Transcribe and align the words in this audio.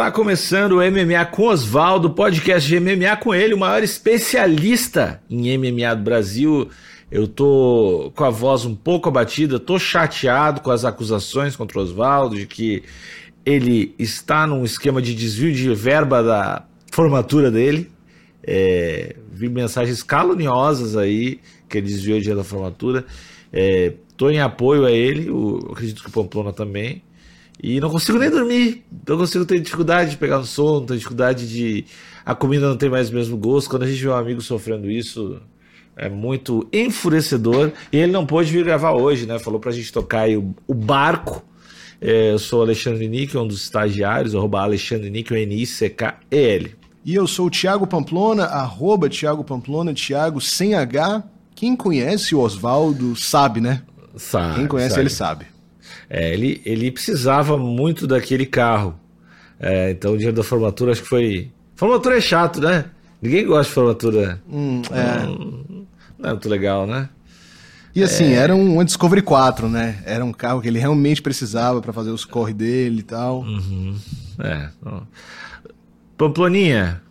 Está 0.00 0.10
começando 0.10 0.72
o 0.72 0.76
MMA 0.76 1.26
com 1.26 1.48
Oswaldo, 1.48 2.08
podcast 2.08 2.66
de 2.66 2.80
MMA 2.80 3.18
com 3.18 3.34
ele, 3.34 3.52
o 3.52 3.58
maior 3.58 3.82
especialista 3.82 5.22
em 5.28 5.58
MMA 5.58 5.94
do 5.94 6.02
Brasil. 6.02 6.70
Eu 7.10 7.28
tô 7.28 8.10
com 8.16 8.24
a 8.24 8.30
voz 8.30 8.64
um 8.64 8.74
pouco 8.74 9.10
abatida, 9.10 9.60
tô 9.60 9.78
chateado 9.78 10.62
com 10.62 10.70
as 10.70 10.86
acusações 10.86 11.54
contra 11.54 11.78
o 11.78 11.82
Oswaldo 11.82 12.34
de 12.34 12.46
que 12.46 12.82
ele 13.44 13.94
está 13.98 14.46
num 14.46 14.64
esquema 14.64 15.02
de 15.02 15.14
desvio 15.14 15.52
de 15.52 15.74
verba 15.74 16.22
da 16.22 16.64
formatura 16.90 17.50
dele. 17.50 17.92
É, 18.42 19.16
vi 19.30 19.50
mensagens 19.50 20.02
caluniosas 20.02 20.96
aí 20.96 21.40
que 21.68 21.76
ele 21.76 21.88
desviou 21.88 22.16
o 22.16 22.22
dia 22.22 22.34
da 22.34 22.42
formatura. 22.42 23.04
É, 23.52 23.92
tô 24.16 24.30
em 24.30 24.40
apoio 24.40 24.86
a 24.86 24.90
ele, 24.90 25.28
o, 25.28 25.58
acredito 25.72 26.02
que 26.02 26.08
o 26.08 26.12
Pamplona 26.12 26.54
também. 26.54 27.02
E 27.62 27.78
não 27.80 27.90
consigo 27.90 28.18
nem 28.18 28.30
dormir. 28.30 28.84
Não 29.06 29.18
consigo 29.18 29.44
ter 29.44 29.60
dificuldade 29.60 30.12
de 30.12 30.16
pegar 30.16 30.38
no 30.38 30.44
sono, 30.44 30.86
ter 30.86 30.96
dificuldade 30.96 31.48
de. 31.48 31.84
A 32.24 32.34
comida 32.34 32.68
não 32.68 32.76
tem 32.76 32.88
mais 32.88 33.10
o 33.10 33.14
mesmo 33.14 33.36
gosto. 33.36 33.68
Quando 33.68 33.82
a 33.82 33.86
gente 33.86 34.02
vê 34.02 34.08
um 34.08 34.14
amigo 34.14 34.40
sofrendo 34.40 34.90
isso, 34.90 35.40
é 35.96 36.08
muito 36.08 36.66
enfurecedor. 36.72 37.72
E 37.92 37.98
ele 37.98 38.12
não 38.12 38.24
pôde 38.24 38.50
vir 38.50 38.64
gravar 38.64 38.92
hoje, 38.92 39.26
né? 39.26 39.38
Falou 39.38 39.60
pra 39.60 39.72
gente 39.72 39.92
tocar 39.92 40.22
aí 40.22 40.36
o, 40.36 40.54
o 40.66 40.74
barco. 40.74 41.44
É, 42.00 42.32
eu 42.32 42.38
sou 42.38 42.62
Alexandre 42.62 43.06
Níquel, 43.06 43.42
um 43.42 43.46
dos 43.46 43.62
estagiários, 43.62 44.34
arroba 44.34 44.62
Alexandre 44.62 45.10
Níquel, 45.10 45.36
N-I-C-K-E-L. 45.36 46.74
E 47.04 47.14
eu 47.14 47.26
sou 47.26 47.46
o 47.46 47.50
Thiago 47.50 47.86
Pamplona, 47.86 48.44
arroba 48.44 49.08
Thiago 49.08 49.44
Pamplona, 49.44 49.92
Thiago 49.92 50.40
sem 50.40 50.74
H. 50.74 51.22
Quem 51.54 51.76
conhece 51.76 52.34
o 52.34 52.40
Oswaldo 52.40 53.14
sabe, 53.16 53.60
né? 53.60 53.82
Sabe. 54.16 54.54
Quem 54.54 54.66
conhece 54.66 54.90
sabe. 54.90 55.02
ele 55.02 55.10
sabe. 55.10 55.46
É, 56.10 56.34
ele, 56.34 56.60
ele 56.64 56.90
precisava 56.90 57.56
muito 57.56 58.04
daquele 58.04 58.44
carro. 58.44 58.98
É, 59.60 59.92
então 59.92 60.14
o 60.14 60.18
dia 60.18 60.32
da 60.32 60.42
formatura 60.42 60.90
acho 60.90 61.02
que 61.02 61.08
foi. 61.08 61.52
Formatura 61.76 62.18
é 62.18 62.20
chato, 62.20 62.60
né? 62.60 62.86
Ninguém 63.22 63.46
gosta 63.46 63.68
de 63.68 63.74
formatura. 63.74 64.42
Hum, 64.50 64.82
é. 64.90 65.26
Não, 65.26 65.64
não 66.18 66.28
é 66.28 66.32
muito 66.32 66.48
legal, 66.48 66.86
né? 66.86 67.08
E 67.94 68.02
assim, 68.02 68.32
era 68.32 68.54
um 68.54 68.82
Discovery 68.84 69.22
4, 69.22 69.68
né? 69.68 70.00
Era 70.06 70.24
um 70.24 70.32
carro 70.32 70.60
que 70.60 70.68
ele 70.68 70.78
realmente 70.78 71.20
precisava 71.20 71.80
para 71.80 71.92
fazer 71.92 72.10
os 72.10 72.24
corre 72.24 72.54
dele 72.54 73.00
e 73.00 73.02
tal. 73.02 73.40
Uhum. 73.40 73.96
É. 74.38 74.68
Pamploninha, 76.16 77.02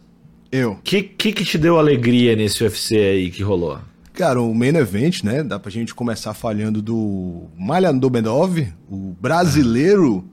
Eu. 0.51 0.73
o 0.73 0.75
que, 0.77 1.03
que 1.03 1.33
que 1.33 1.43
te 1.43 1.57
deu 1.57 1.77
alegria 1.77 2.35
nesse 2.35 2.63
UFC 2.63 2.95
aí 2.95 3.29
que 3.29 3.43
rolou? 3.43 3.79
Cara, 4.19 4.41
o 4.41 4.53
main 4.53 4.75
event, 4.75 5.23
né? 5.23 5.41
Dá 5.41 5.57
pra 5.57 5.71
gente 5.71 5.95
começar 5.95 6.33
falhando 6.33 6.81
do 6.81 7.43
Malha 7.57 7.93
Dobedov, 7.93 8.67
o 8.91 9.15
brasileiro 9.17 10.25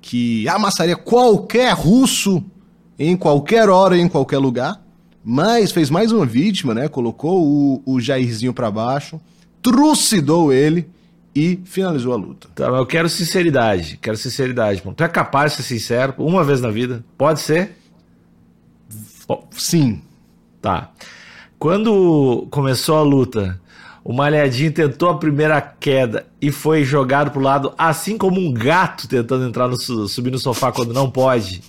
que 0.00 0.48
amassaria 0.48 0.96
qualquer 0.96 1.74
russo 1.74 2.42
em 2.98 3.14
qualquer 3.14 3.68
hora, 3.68 3.94
em 3.94 4.08
qualquer 4.08 4.38
lugar. 4.38 4.82
Mas 5.22 5.70
fez 5.70 5.90
mais 5.90 6.12
uma 6.12 6.24
vítima, 6.24 6.72
né? 6.72 6.88
Colocou 6.88 7.44
o, 7.46 7.82
o 7.84 8.00
Jairzinho 8.00 8.54
pra 8.54 8.70
baixo, 8.70 9.20
trucidou 9.60 10.50
ele 10.50 10.88
e 11.34 11.60
finalizou 11.66 12.14
a 12.14 12.16
luta. 12.16 12.48
Tá, 12.54 12.70
mas 12.70 12.80
eu 12.80 12.86
quero 12.86 13.06
sinceridade. 13.06 13.98
Quero 14.00 14.16
sinceridade. 14.16 14.80
pô. 14.80 14.94
Tu 14.94 15.04
é 15.04 15.08
capaz 15.08 15.52
de 15.52 15.58
ser 15.58 15.74
sincero 15.74 16.14
uma 16.16 16.42
vez 16.42 16.62
na 16.62 16.70
vida? 16.70 17.04
Pode 17.18 17.40
ser? 17.40 17.76
Sim. 19.50 20.00
Tá. 20.62 20.90
Quando 21.58 22.46
começou 22.50 22.96
a 22.96 23.02
luta, 23.02 23.60
o 24.04 24.12
Malhadinho 24.12 24.72
tentou 24.72 25.08
a 25.08 25.18
primeira 25.18 25.60
queda 25.60 26.26
e 26.40 26.52
foi 26.52 26.84
jogado 26.84 27.30
pro 27.30 27.40
lado, 27.40 27.72
assim 27.78 28.18
como 28.18 28.38
um 28.40 28.52
gato 28.52 29.08
tentando 29.08 29.46
entrar 29.46 29.66
no, 29.68 29.80
su- 29.80 30.06
subir 30.08 30.30
no 30.30 30.38
sofá 30.38 30.70
quando 30.70 30.92
não 30.92 31.10
pode. 31.10 31.62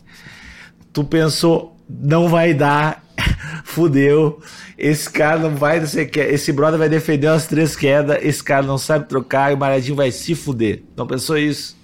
Tu 0.92 1.04
pensou, 1.04 1.76
não 1.90 2.28
vai 2.28 2.54
dar, 2.54 3.04
fudeu. 3.64 4.40
Esse 4.78 5.10
cara 5.10 5.40
não 5.40 5.56
vai, 5.56 5.80
que, 6.08 6.20
esse 6.20 6.52
brother 6.52 6.78
vai 6.78 6.90
defender 6.90 7.28
umas 7.28 7.48
três 7.48 7.76
quedas, 7.76 8.20
esse 8.22 8.44
cara 8.44 8.66
não 8.66 8.78
sabe 8.78 9.08
trocar 9.08 9.52
e 9.52 9.56
o 9.56 9.58
Malhadinho 9.58 9.96
vai 9.96 10.12
se 10.12 10.36
fuder. 10.36 10.84
Não 10.96 11.08
pensou 11.08 11.38
isso? 11.38 11.76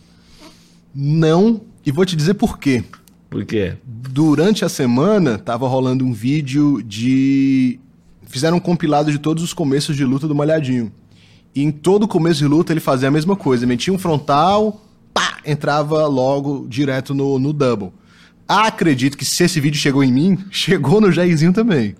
Não. 0.94 1.62
E 1.86 1.92
vou 1.92 2.06
te 2.06 2.16
dizer 2.16 2.36
por 2.36 2.60
quê. 2.60 2.84
Por 3.30 3.44
quê? 3.46 3.74
Durante 3.84 4.64
a 4.64 4.70
semana, 4.70 5.40
tava 5.40 5.68
rolando 5.68 6.06
um 6.06 6.14
vídeo 6.14 6.84
de. 6.84 7.80
Fizeram 8.26 8.58
um 8.58 8.60
compilado 8.60 9.12
de 9.12 9.20
todos 9.20 9.44
os 9.44 9.54
começos 9.54 9.96
de 9.96 10.06
luta 10.06 10.28
do 10.28 10.36
Malhadinho. 10.36 10.92
E 11.56 11.64
em 11.64 11.72
todo 11.72 12.08
começo 12.08 12.40
de 12.40 12.48
luta 12.48 12.74
ele 12.74 12.80
fazia 12.80 13.08
a 13.08 13.12
mesma 13.12 13.36
coisa. 13.36 13.68
Metia 13.68 13.94
um 13.94 13.98
frontal, 13.98 14.82
pá, 15.14 15.40
entrava 15.46 16.08
logo 16.08 16.66
direto 16.68 17.14
no, 17.14 17.38
no 17.38 17.54
double. 17.54 17.92
Acredito 18.48 19.18
que 19.18 19.26
se 19.26 19.44
esse 19.44 19.60
vídeo 19.60 19.80
chegou 19.80 20.04
em 20.04 20.12
mim, 20.12 20.38
chegou 20.50 21.00
no 21.00 21.12
Jairzinho 21.12 21.54
também. 21.54 21.96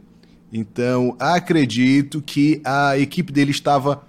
Então, 0.52 1.16
acredito 1.20 2.22
que 2.22 2.62
a 2.64 2.98
equipe 2.98 3.32
dele 3.32 3.52
estava 3.52 4.04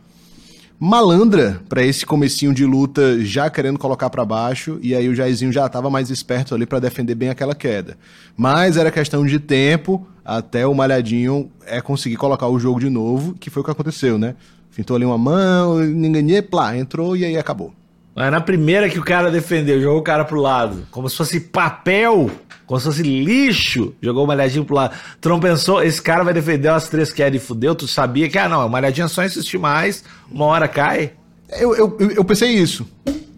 malandra 0.85 1.63
pra 1.67 1.83
esse 1.83 2.05
comecinho 2.05 2.53
de 2.53 2.67
luta, 2.67 3.19
já 3.25 3.49
querendo 3.49 3.79
colocar 3.79 4.11
pra 4.11 4.23
baixo, 4.23 4.79
e 4.83 4.95
aí 4.95 5.09
o 5.09 5.15
Jairzinho 5.15 5.51
já 5.51 5.67
tava 5.67 5.89
mais 5.89 6.11
esperto 6.11 6.55
ali 6.55 6.67
pra 6.67 6.79
defender 6.79 7.15
bem 7.15 7.31
aquela 7.31 7.55
queda. 7.55 7.97
Mas 8.37 8.77
era 8.77 8.91
questão 8.91 9.25
de 9.25 9.39
tempo 9.39 10.07
até 10.23 10.67
o 10.67 10.75
Malhadinho 10.75 11.51
é 11.67 11.81
conseguir 11.81 12.17
colocar 12.17 12.49
o 12.49 12.59
jogo 12.59 12.79
de 12.79 12.91
novo, 12.91 13.35
que 13.35 13.49
foi 13.49 13.63
o 13.63 13.65
que 13.65 13.71
aconteceu, 13.71 14.19
né? 14.19 14.35
Fintou 14.71 14.97
ali 14.97 15.07
uma 15.07 15.17
mão, 15.17 15.79
ninguém, 15.79 16.43
plá, 16.43 16.77
entrou 16.77 17.17
e 17.17 17.25
aí 17.25 17.39
acabou. 17.39 17.73
Mas 18.15 18.31
na 18.31 18.41
primeira 18.41 18.89
que 18.89 18.99
o 18.99 19.05
cara 19.05 19.31
defendeu, 19.31 19.81
jogou 19.81 19.99
o 19.99 20.03
cara 20.03 20.25
pro 20.25 20.41
lado, 20.41 20.87
como 20.91 21.09
se 21.11 21.17
fosse 21.17 21.41
papel, 21.41 22.31
como 22.65 22.79
se 22.79 22.87
fosse 22.87 23.03
lixo, 23.03 23.93
jogou 24.01 24.23
o 24.25 24.27
malhadinho 24.27 24.65
pro 24.65 24.77
lado. 24.77 24.95
Tu 25.21 25.29
não 25.29 25.41
pensou, 25.41 25.83
esse 25.83 26.01
cara 26.01 26.23
vai 26.23 26.33
defender 26.33 26.69
umas 26.69 26.89
três 26.89 27.13
quedas 27.13 27.43
e 27.43 27.45
fudeu? 27.45 27.75
Tu 27.75 27.89
sabia 27.89 28.29
que, 28.29 28.39
ah, 28.39 28.49
não, 28.49 28.67
o 28.67 28.71
malhadinho 28.71 29.07
é 29.07 29.09
só 29.09 29.25
insistir 29.25 29.59
mais, 29.59 30.05
uma 30.31 30.45
hora 30.47 30.69
cai. 30.69 31.11
Eu, 31.59 31.75
eu, 31.75 31.97
eu- 31.99 32.25
pensei 32.25 32.51
isso. 32.51 32.87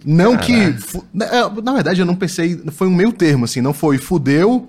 Não 0.05 0.37
que. 0.37 0.73
fu- 0.75 1.05
Na, 1.13 1.49
na 1.49 1.73
verdade, 1.73 2.01
eu 2.01 2.07
não 2.07 2.15
pensei. 2.15 2.57
Foi 2.71 2.87
um 2.87 2.95
meio 2.95 3.13
termo, 3.13 3.45
assim. 3.47 3.61
Não 3.61 3.73
foi 3.75 3.99
fudeu, 3.99 4.69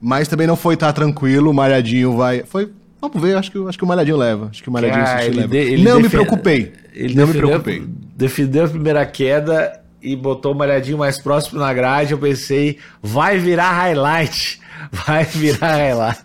mas 0.00 0.26
também 0.28 0.46
não 0.46 0.56
foi 0.56 0.76
tá 0.76 0.90
tranquilo, 0.92 1.50
o 1.50 1.54
Malhadinho 1.54 2.16
vai. 2.16 2.42
Foi. 2.44 2.70
Vamos 3.00 3.20
ver, 3.22 3.36
acho 3.36 3.50
que, 3.50 3.58
acho 3.66 3.78
que 3.78 3.84
o 3.84 3.86
Malhadinho 3.86 4.16
leva. 4.16 4.48
Acho 4.50 4.62
que 4.62 4.68
o 4.68 4.72
Malhadinho 4.72 5.02
insistiu, 5.02 5.26
ele 5.26 5.36
leva. 5.40 5.48
de- 5.48 5.56
ele 5.58 5.82
não 5.82 6.00
me 6.00 6.08
preocupei. 6.08 6.72
Ele 6.94 7.14
não 7.14 7.26
me 7.26 7.32
preocupei. 7.34 7.82
defendeu 8.16 8.64
a 8.64 8.68
primeira 8.68 9.06
queda 9.06 9.80
e 10.02 10.14
botou 10.16 10.52
o 10.52 10.54
malhadinho 10.54 10.98
mais 10.98 11.18
próximo 11.20 11.58
na 11.60 11.72
grade. 11.72 12.12
Eu 12.12 12.18
pensei, 12.18 12.78
vai 13.02 13.38
virar 13.38 13.70
highlight. 13.72 14.60
Vai 15.06 15.24
virar 15.24 15.76
highlight. 15.76 16.20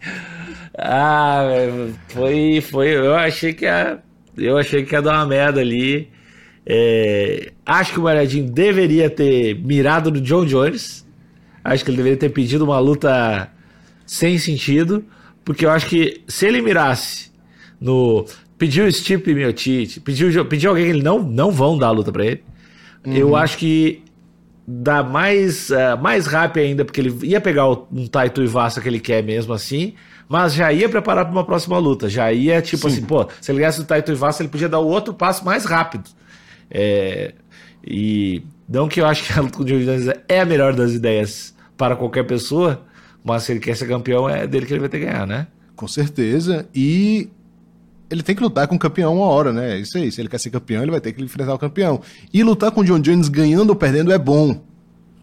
Ah, 0.77 1.43
foi, 2.07 2.61
foi. 2.61 2.87
Eu 2.95 3.13
achei 3.15 3.53
que 3.53 3.65
ia, 3.65 3.99
eu 4.37 4.57
achei 4.57 4.83
que 4.83 4.95
ia 4.95 5.01
dar 5.01 5.13
uma 5.15 5.25
merda 5.25 5.59
ali. 5.61 6.09
É, 6.65 7.51
acho 7.65 7.93
que 7.93 7.99
o 7.99 8.03
malhadinho 8.03 8.49
deveria 8.49 9.09
ter 9.09 9.55
mirado 9.61 10.09
no 10.09 10.21
John 10.21 10.45
Jones. 10.45 11.05
Acho 11.63 11.83
que 11.83 11.89
ele 11.91 11.97
deveria 11.97 12.17
ter 12.17 12.29
pedido 12.29 12.63
uma 12.63 12.79
luta 12.79 13.49
sem 14.05 14.37
sentido, 14.37 15.03
porque 15.45 15.65
eu 15.65 15.69
acho 15.71 15.85
que 15.87 16.21
se 16.27 16.45
ele 16.45 16.61
mirasse 16.61 17.31
no. 17.79 18.25
Pediu 18.57 18.85
o 18.85 18.91
Stipe 18.91 19.33
Miocic, 19.33 19.99
pediu, 19.99 20.45
pediu 20.45 20.69
alguém 20.71 20.85
que 20.85 20.91
ele 20.91 21.03
não, 21.03 21.19
não 21.21 21.51
vão 21.51 21.77
dar 21.77 21.87
a 21.87 21.91
luta 21.91 22.11
pra 22.11 22.25
ele. 22.25 22.43
Eu 23.05 23.35
acho 23.35 23.57
que 23.57 24.01
dá 24.67 25.03
mais, 25.03 25.69
eh, 25.69 25.95
mais 25.97 26.25
rápido 26.25 26.63
ainda, 26.63 26.83
porque 26.85 26.99
ele 27.01 27.13
ia 27.27 27.39
pegar 27.39 27.67
o- 27.69 27.85
um 27.91 28.07
Taito 28.07 28.41
Ivasa 28.41 28.81
que 28.81 28.87
ele 28.87 28.99
quer 28.99 29.21
mesmo 29.21 29.53
assim, 29.53 29.93
mas 30.27 30.53
já 30.55 30.71
ia 30.73 30.87
preparar 30.89 31.25
pra 31.25 31.31
uma 31.33 31.43
próxima 31.43 31.77
luta. 31.77 32.09
Já 32.09 32.31
ia, 32.33 32.61
tipo 32.61 32.87
assim, 32.87 33.01
pô, 33.05 33.27
se 33.41 33.51
ele 33.51 33.59
ganhasse 33.59 33.81
o 33.81 33.83
Taito 33.83 34.11
Ivasa, 34.11 34.41
ele 34.41 34.49
podia 34.49 34.69
dar 34.69 34.79
o 34.79 34.87
outro 34.87 35.13
passo 35.13 35.43
mais 35.45 35.65
rápido. 35.65 36.09
É, 36.71 37.33
e 37.85 38.41
não 38.67 38.87
que 38.87 39.01
eu 39.01 39.05
acho 39.05 39.23
que 39.25 39.37
a 39.37 39.41
luta 39.41 39.57
com 39.57 39.63
o 39.63 39.65
John 39.65 39.79
Jones 39.79 40.07
é 40.27 40.39
a 40.39 40.45
melhor 40.45 40.73
das 40.73 40.93
ideias 40.93 41.53
para 41.77 41.95
qualquer 41.95 42.23
pessoa, 42.23 42.81
mas 43.25 43.41
se 43.41 43.51
ele 43.51 43.59
quer 43.59 43.75
ser 43.75 43.87
campeão, 43.87 44.29
é 44.29 44.45
dele 44.45 44.67
que 44.67 44.73
ele 44.73 44.81
vai 44.81 44.89
ter 44.89 44.99
que 44.99 45.05
ganhar, 45.05 45.25
né? 45.25 45.47
Com 45.75 45.87
certeza. 45.87 46.69
E 46.75 47.27
ele 48.07 48.21
tem 48.21 48.35
que 48.35 48.43
lutar 48.43 48.67
com 48.67 48.75
o 48.75 48.79
campeão 48.79 49.15
uma 49.15 49.25
hora, 49.25 49.51
né? 49.51 49.79
Isso 49.79 49.97
aí. 49.97 50.11
Se 50.11 50.21
ele 50.21 50.29
quer 50.29 50.39
ser 50.39 50.51
campeão, 50.51 50.83
ele 50.83 50.91
vai 50.91 51.01
ter 51.01 51.11
que 51.11 51.23
enfrentar 51.23 51.55
o 51.55 51.57
campeão. 51.57 52.01
E 52.31 52.43
lutar 52.43 52.69
com 52.69 52.81
o 52.81 52.83
John 52.85 52.99
Jones 52.99 53.27
ganhando 53.27 53.71
ou 53.71 53.75
perdendo 53.75 54.13
é 54.13 54.17
bom. 54.19 54.61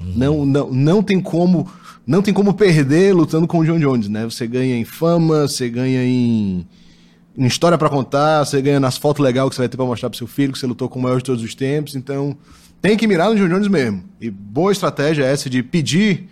Não, 0.00 0.44
não, 0.44 0.68
não 0.72 1.00
tem 1.00 1.20
como. 1.20 1.70
Não 2.04 2.20
tem 2.20 2.34
como 2.34 2.52
perder 2.52 3.14
lutando 3.14 3.46
com 3.46 3.60
o 3.60 3.64
John 3.64 3.78
Jones, 3.78 4.08
né? 4.08 4.24
Você 4.24 4.48
ganha 4.48 4.76
em 4.76 4.84
fama, 4.84 5.46
você 5.46 5.70
ganha 5.70 6.02
em, 6.02 6.66
em 7.38 7.46
história 7.46 7.78
pra 7.78 7.88
contar, 7.88 8.44
você 8.44 8.60
ganha 8.60 8.80
nas 8.80 8.96
fotos 8.96 9.24
legais 9.24 9.48
que 9.48 9.54
você 9.54 9.62
vai 9.62 9.68
ter 9.68 9.76
pra 9.76 9.86
mostrar 9.86 10.10
pro 10.10 10.18
seu 10.18 10.26
filho 10.26 10.52
que 10.52 10.58
você 10.58 10.66
lutou 10.66 10.88
com 10.88 10.98
o 10.98 11.02
maior 11.02 11.18
de 11.18 11.24
todos 11.24 11.44
os 11.44 11.54
tempos. 11.54 11.94
Então, 11.94 12.36
tem 12.80 12.96
que 12.96 13.06
mirar 13.06 13.30
no 13.30 13.36
John 13.36 13.48
Jones 13.48 13.68
mesmo. 13.68 14.02
E 14.20 14.28
boa 14.28 14.72
estratégia 14.72 15.22
essa 15.22 15.48
de 15.48 15.62
pedir 15.62 16.28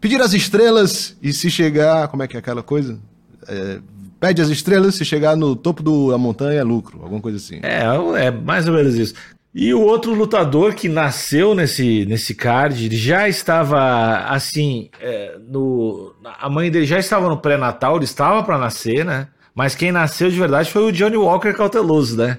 pedir 0.00 0.20
as 0.20 0.32
estrelas 0.32 1.16
e 1.22 1.32
se 1.32 1.50
chegar, 1.50 2.08
como 2.08 2.22
é 2.22 2.28
que 2.28 2.36
é 2.36 2.40
aquela 2.40 2.62
coisa? 2.62 2.98
É, 3.46 3.78
pede 4.20 4.42
as 4.42 4.48
estrelas, 4.48 4.94
se 4.96 5.04
chegar 5.04 5.36
no 5.36 5.54
topo 5.56 5.82
da 6.10 6.18
montanha 6.18 6.60
é 6.60 6.64
lucro, 6.64 7.00
alguma 7.02 7.20
coisa 7.20 7.38
assim. 7.38 7.60
É, 7.62 8.26
é 8.26 8.30
mais 8.30 8.68
ou 8.68 8.74
menos 8.74 8.94
isso. 8.94 9.14
E 9.54 9.72
o 9.72 9.80
outro 9.80 10.14
lutador 10.14 10.74
que 10.74 10.88
nasceu 10.88 11.54
nesse, 11.54 12.04
nesse 12.06 12.34
card, 12.34 12.84
ele 12.84 12.96
já 12.96 13.28
estava 13.28 14.18
assim, 14.28 14.90
é, 15.00 15.36
no, 15.48 16.14
a 16.22 16.48
mãe 16.50 16.70
dele 16.70 16.86
já 16.86 16.98
estava 16.98 17.28
no 17.28 17.38
pré-natal, 17.38 17.96
ele 17.96 18.04
estava 18.04 18.42
para 18.42 18.58
nascer, 18.58 19.04
né? 19.04 19.28
Mas 19.54 19.74
quem 19.74 19.90
nasceu 19.90 20.30
de 20.30 20.38
verdade 20.38 20.70
foi 20.70 20.82
o 20.84 20.92
Johnny 20.92 21.16
Walker 21.16 21.52
cauteloso, 21.54 22.16
né? 22.16 22.38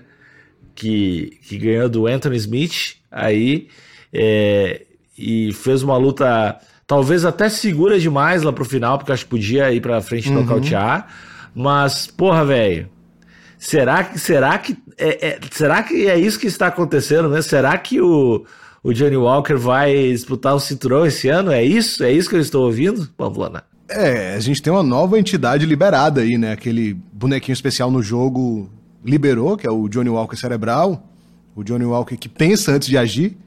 Que, 0.74 1.38
que 1.44 1.58
ganhou 1.58 1.90
do 1.90 2.08
Anthony 2.08 2.38
Smith 2.38 2.96
aí 3.12 3.68
é, 4.14 4.86
e 5.18 5.52
fez 5.52 5.84
uma 5.84 5.98
luta 5.98 6.58
talvez 6.90 7.24
até 7.24 7.50
segura 7.50 8.00
demais 8.00 8.42
lá 8.42 8.52
pro 8.52 8.66
final, 8.66 8.98
porque 8.98 9.12
acho 9.12 9.24
que 9.24 9.30
podia 9.30 9.72
ir 9.72 9.80
pra 9.80 10.02
frente 10.02 10.28
e 10.28 10.32
uhum. 10.32 10.42
nocautear. 10.42 11.06
Mas, 11.54 12.08
porra, 12.08 12.44
velho, 12.44 12.90
será 13.60 14.04
que, 14.04 14.18
será 14.18 14.58
que 14.58 14.76
é, 14.98 15.28
é, 15.28 15.40
será 15.52 15.84
que 15.84 16.08
é 16.08 16.18
isso 16.18 16.40
que 16.40 16.48
está 16.48 16.66
acontecendo, 16.66 17.30
né? 17.30 17.44
Será 17.44 17.78
que 17.78 18.02
o, 18.02 18.44
o 18.84 18.92
Johnny 18.92 19.16
Walker 19.16 19.54
vai 19.54 19.94
disputar 20.10 20.56
o 20.56 20.60
cinturão 20.60 21.06
esse 21.06 21.30
ano? 21.30 21.52
É 21.52 21.64
isso? 21.64 22.04
É 22.04 22.12
isso 22.12 22.28
que 22.28 22.36
eu 22.36 22.42
estou 22.42 22.66
ouvindo, 22.66 23.08
Pamplona? 23.16 23.64
É, 23.88 24.34
a 24.34 24.40
gente 24.40 24.60
tem 24.60 24.74
uma 24.74 24.82
nova 24.82 25.20
entidade 25.20 25.68
liberada 25.68 26.22
aí, 26.22 26.40
né? 26.40 26.54
Aquele 26.54 26.96
bonequinho 27.14 27.54
especial 27.54 27.92
no 27.92 28.02
jogo 28.02 28.68
liberou, 29.06 29.56
que 29.56 29.68
é 29.68 29.72
o 29.72 29.88
Johnny 29.88 30.10
Walker 30.10 30.36
cerebral. 30.36 31.08
O 31.56 31.64
Johnny 31.64 31.86
Walker 31.86 32.18
que 32.18 32.28
pensa 32.28 32.72
antes 32.72 32.88
de 32.88 32.98
agir. 32.98 33.38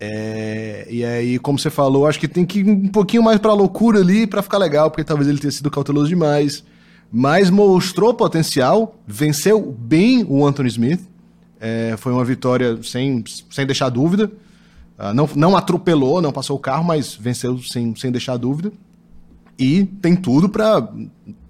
É, 0.00 0.86
e 0.88 1.04
aí, 1.04 1.38
como 1.38 1.58
você 1.58 1.70
falou, 1.70 2.06
acho 2.06 2.20
que 2.20 2.28
tem 2.28 2.46
que 2.46 2.60
ir 2.60 2.68
um 2.68 2.88
pouquinho 2.88 3.22
mais 3.22 3.38
pra 3.38 3.52
loucura 3.52 4.00
ali 4.00 4.26
para 4.26 4.42
ficar 4.42 4.58
legal, 4.58 4.90
porque 4.90 5.04
talvez 5.04 5.28
ele 5.28 5.38
tenha 5.38 5.50
sido 5.50 5.70
cauteloso 5.70 6.08
demais. 6.08 6.64
Mas 7.10 7.50
mostrou 7.50 8.12
potencial, 8.14 8.96
venceu 9.06 9.74
bem 9.78 10.24
o 10.28 10.46
Anthony 10.46 10.68
Smith. 10.68 11.00
É, 11.60 11.96
foi 11.96 12.12
uma 12.12 12.24
vitória 12.24 12.78
sem, 12.82 13.24
sem 13.50 13.66
deixar 13.66 13.88
dúvida. 13.88 14.30
Uh, 14.98 15.14
não, 15.14 15.28
não 15.34 15.56
atropelou, 15.56 16.20
não 16.20 16.32
passou 16.32 16.56
o 16.56 16.60
carro, 16.60 16.84
mas 16.84 17.14
venceu 17.14 17.58
sem, 17.62 17.94
sem 17.96 18.12
deixar 18.12 18.36
dúvida. 18.36 18.72
E 19.58 19.84
tem 19.84 20.14
tudo 20.14 20.48
para 20.48 20.88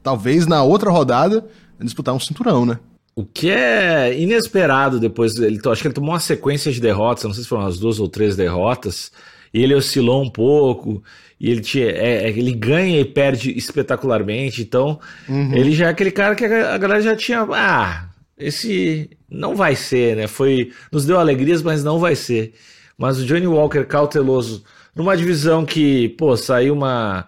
talvez 0.03 0.47
na 0.47 0.62
outra 0.62 0.91
rodada 0.91 1.45
disputar 1.81 2.15
um 2.15 2.21
cinturão, 2.21 2.65
né? 2.65 2.79
O 3.19 3.25
que 3.25 3.50
é 3.50 4.17
inesperado 4.17 5.00
depois, 5.00 5.37
ele, 5.38 5.59
acho 5.67 5.82
que 5.82 5.88
ele 5.88 5.94
tomou 5.94 6.11
uma 6.12 6.20
sequência 6.20 6.70
de 6.70 6.81
derrotas, 6.81 7.25
não 7.25 7.32
sei 7.32 7.43
se 7.43 7.49
foram 7.49 7.65
umas 7.65 7.76
duas 7.76 7.99
ou 7.99 8.09
três 8.09 8.37
derrotas, 8.37 9.11
e 9.53 9.61
ele 9.61 9.75
oscilou 9.75 10.23
um 10.23 10.31
pouco, 10.31 11.03
e 11.41 11.50
ele, 11.50 11.61
tinha, 11.61 11.87
é, 11.87 12.26
é 12.26 12.29
ele 12.29 12.53
ganha 12.53 13.00
e 13.00 13.05
perde 13.05 13.50
espetacularmente, 13.59 14.62
então 14.62 15.00
uhum. 15.29 15.53
ele 15.53 15.73
já 15.73 15.87
é 15.87 15.88
aquele 15.88 16.12
cara 16.12 16.37
que 16.37 16.44
a 16.44 16.79
galera 16.79 17.03
já 17.03 17.17
tinha, 17.17 17.41
ah, 17.41 18.09
esse 18.38 19.11
não 19.29 19.56
vai 19.56 19.75
ser, 19.75 20.14
né? 20.14 20.29
Foi, 20.29 20.71
nos 20.93 21.05
deu 21.05 21.19
alegrias, 21.19 21.61
mas 21.61 21.82
não 21.82 21.99
vai 21.99 22.14
ser. 22.14 22.53
Mas 22.97 23.19
o 23.19 23.26
Johnny 23.26 23.49
Walker 23.49 23.85
cauteloso, 23.85 24.62
numa 24.94 25.17
divisão 25.17 25.67
que, 25.67 26.11
pô, 26.11 26.37
saiu 26.37 26.73
uma 26.73 27.26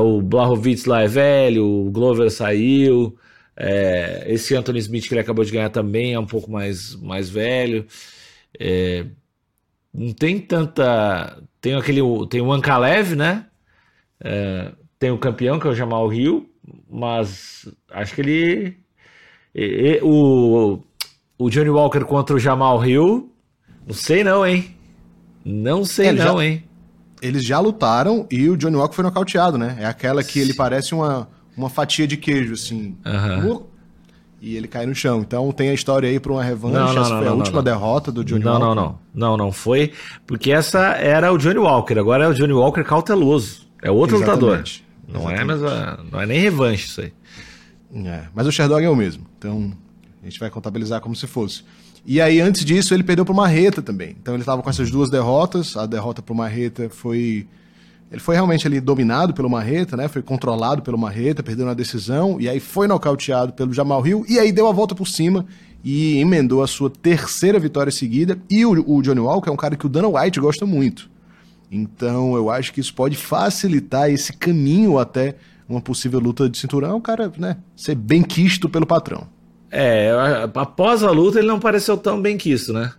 o 0.00 0.20
Blahovic 0.20 0.88
lá 0.88 1.02
é 1.02 1.06
velho, 1.06 1.64
o 1.64 1.92
Glover 1.92 2.28
saiu, 2.28 3.16
é, 3.56 4.24
esse 4.26 4.54
Anthony 4.54 4.78
Smith 4.78 5.06
que 5.06 5.14
ele 5.14 5.20
acabou 5.20 5.44
de 5.44 5.52
ganhar 5.52 5.70
também 5.70 6.14
é 6.14 6.18
um 6.18 6.26
pouco 6.26 6.50
mais, 6.50 6.94
mais 6.96 7.28
velho. 7.28 7.86
É, 8.58 9.06
não 9.92 10.12
tem 10.12 10.38
tanta. 10.38 11.38
Tem 11.60 11.74
aquele. 11.74 12.00
Tem 12.28 12.40
o 12.40 12.52
Ankalev, 12.52 13.14
né? 13.14 13.46
É, 14.20 14.72
tem 14.98 15.10
o 15.10 15.18
campeão, 15.18 15.58
que 15.58 15.66
é 15.66 15.70
o 15.70 15.74
Jamal 15.74 16.12
Hill, 16.12 16.50
mas 16.88 17.68
acho 17.90 18.14
que 18.14 18.20
ele. 18.20 18.76
E, 19.54 19.64
e, 19.64 20.00
o, 20.02 20.82
o 21.38 21.50
Johnny 21.50 21.70
Walker 21.70 22.04
contra 22.04 22.36
o 22.36 22.38
Jamal 22.38 22.84
Hill, 22.84 23.30
não 23.86 23.94
sei 23.94 24.24
não, 24.24 24.46
hein? 24.46 24.74
Não 25.44 25.84
sei 25.84 26.08
ele 26.08 26.18
não, 26.18 26.38
já, 26.38 26.44
hein? 26.44 26.64
Eles 27.20 27.44
já 27.44 27.60
lutaram 27.60 28.26
e 28.30 28.48
o 28.48 28.56
Johnny 28.56 28.76
Walker 28.76 28.94
foi 28.94 29.04
nocauteado, 29.04 29.58
né? 29.58 29.76
É 29.80 29.86
aquela 29.86 30.24
que 30.24 30.38
ele 30.38 30.54
parece 30.54 30.94
uma, 30.94 31.28
uma 31.56 31.68
fatia 31.68 32.06
de 32.06 32.16
queijo, 32.16 32.54
assim. 32.54 32.96
Uhum. 33.04 33.62
E 34.40 34.56
ele 34.56 34.66
cai 34.66 34.86
no 34.86 34.94
chão. 34.94 35.20
Então 35.20 35.52
tem 35.52 35.70
a 35.70 35.74
história 35.74 36.08
aí 36.08 36.18
para 36.18 36.32
uma 36.32 36.42
revanche. 36.42 36.74
Não, 36.74 36.92
não, 36.92 37.02
essa 37.02 37.10
não, 37.10 37.18
foi 37.18 37.28
a 37.28 37.32
última 37.32 37.62
derrota 37.62 38.10
do 38.10 38.24
Johnny 38.24 38.44
não, 38.44 38.52
Walker. 38.52 38.66
Não, 38.66 38.74
não, 38.74 38.98
não. 39.14 39.36
Não, 39.36 39.52
foi. 39.52 39.92
Porque 40.26 40.50
essa 40.50 40.80
era 40.96 41.32
o 41.32 41.38
Johnny 41.38 41.58
Walker. 41.58 41.98
Agora 41.98 42.24
é 42.24 42.28
o 42.28 42.34
Johnny 42.34 42.52
Walker 42.52 42.82
cauteloso. 42.82 43.68
É 43.80 43.90
outro 43.90 44.16
Exatamente. 44.16 44.84
lutador. 45.08 45.22
Não 45.22 45.30
é, 45.30 45.44
mas 45.44 45.60
não 46.10 46.20
é 46.20 46.26
nem 46.26 46.40
revanche 46.40 46.86
isso 46.86 47.00
aí. 47.02 47.12
É, 47.94 48.22
mas 48.34 48.46
o 48.46 48.52
Sherdog 48.52 48.82
é 48.82 48.88
o 48.88 48.96
mesmo. 48.96 49.26
Então 49.38 49.72
a 50.22 50.24
gente 50.24 50.40
vai 50.40 50.50
contabilizar 50.50 51.00
como 51.00 51.14
se 51.14 51.26
fosse. 51.26 51.62
E 52.04 52.20
aí, 52.20 52.40
antes 52.40 52.64
disso, 52.64 52.94
ele 52.94 53.04
perdeu 53.04 53.24
pro 53.24 53.34
Marreta 53.34 53.80
também. 53.80 54.16
Então 54.20 54.34
ele 54.34 54.42
estava 54.42 54.60
com 54.62 54.68
essas 54.68 54.90
duas 54.90 55.08
derrotas. 55.08 55.76
A 55.76 55.86
derrota 55.86 56.20
pro 56.20 56.34
Marreta 56.34 56.88
foi 56.90 57.46
ele 58.12 58.20
foi 58.20 58.34
realmente 58.34 58.66
ali 58.66 58.78
dominado 58.78 59.32
pelo 59.32 59.48
Marreta, 59.48 59.96
né? 59.96 60.06
Foi 60.06 60.20
controlado 60.20 60.82
pelo 60.82 60.98
Marreta, 60.98 61.42
perdeu 61.42 61.64
na 61.64 61.72
decisão, 61.72 62.38
e 62.38 62.46
aí 62.46 62.60
foi 62.60 62.86
nocauteado 62.86 63.54
pelo 63.54 63.72
Jamal 63.72 64.06
Hill, 64.06 64.26
e 64.28 64.38
aí 64.38 64.52
deu 64.52 64.68
a 64.68 64.72
volta 64.72 64.94
por 64.94 65.08
cima 65.08 65.46
e 65.82 66.18
emendou 66.18 66.62
a 66.62 66.66
sua 66.66 66.90
terceira 66.90 67.58
vitória 67.58 67.90
seguida. 67.90 68.38
E 68.50 68.66
o, 68.66 68.72
o 68.86 69.00
Johnny 69.00 69.18
Walker 69.18 69.48
é 69.48 69.52
um 69.52 69.56
cara 69.56 69.76
que 69.76 69.86
o 69.86 69.88
Dana 69.88 70.08
White 70.08 70.38
gosta 70.38 70.66
muito. 70.66 71.10
Então 71.70 72.36
eu 72.36 72.50
acho 72.50 72.70
que 72.74 72.80
isso 72.80 72.92
pode 72.92 73.16
facilitar 73.16 74.10
esse 74.10 74.34
caminho 74.34 74.98
até 74.98 75.36
uma 75.66 75.80
possível 75.80 76.20
luta 76.20 76.50
de 76.50 76.58
cinturão, 76.58 76.98
o 76.98 77.00
cara, 77.00 77.32
né, 77.38 77.56
ser 77.74 77.94
bem 77.94 78.22
quisto 78.22 78.68
pelo 78.68 78.86
patrão. 78.86 79.26
É, 79.70 80.12
após 80.54 81.02
a 81.02 81.10
luta 81.10 81.38
ele 81.38 81.48
não 81.48 81.58
pareceu 81.58 81.96
tão 81.96 82.20
bem 82.20 82.36
quisto, 82.36 82.74
né? 82.74 82.92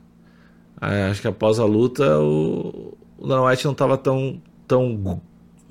É, 0.81 1.03
acho 1.03 1.21
que 1.21 1.27
após 1.27 1.59
a 1.59 1.65
luta 1.65 2.17
o, 2.17 2.97
o 3.15 3.27
Dana 3.27 3.43
White 3.43 3.63
não 3.63 3.73
estava 3.73 3.95
tão 3.95 4.41
tão 4.67 5.21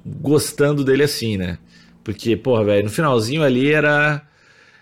gostando 0.05 0.85
dele 0.85 1.05
assim, 1.05 1.37
né? 1.37 1.59
Porque, 2.05 2.37
porra, 2.37 2.65
velho, 2.65 2.85
no 2.85 2.91
finalzinho 2.91 3.43
ali 3.43 3.73
era 3.73 4.23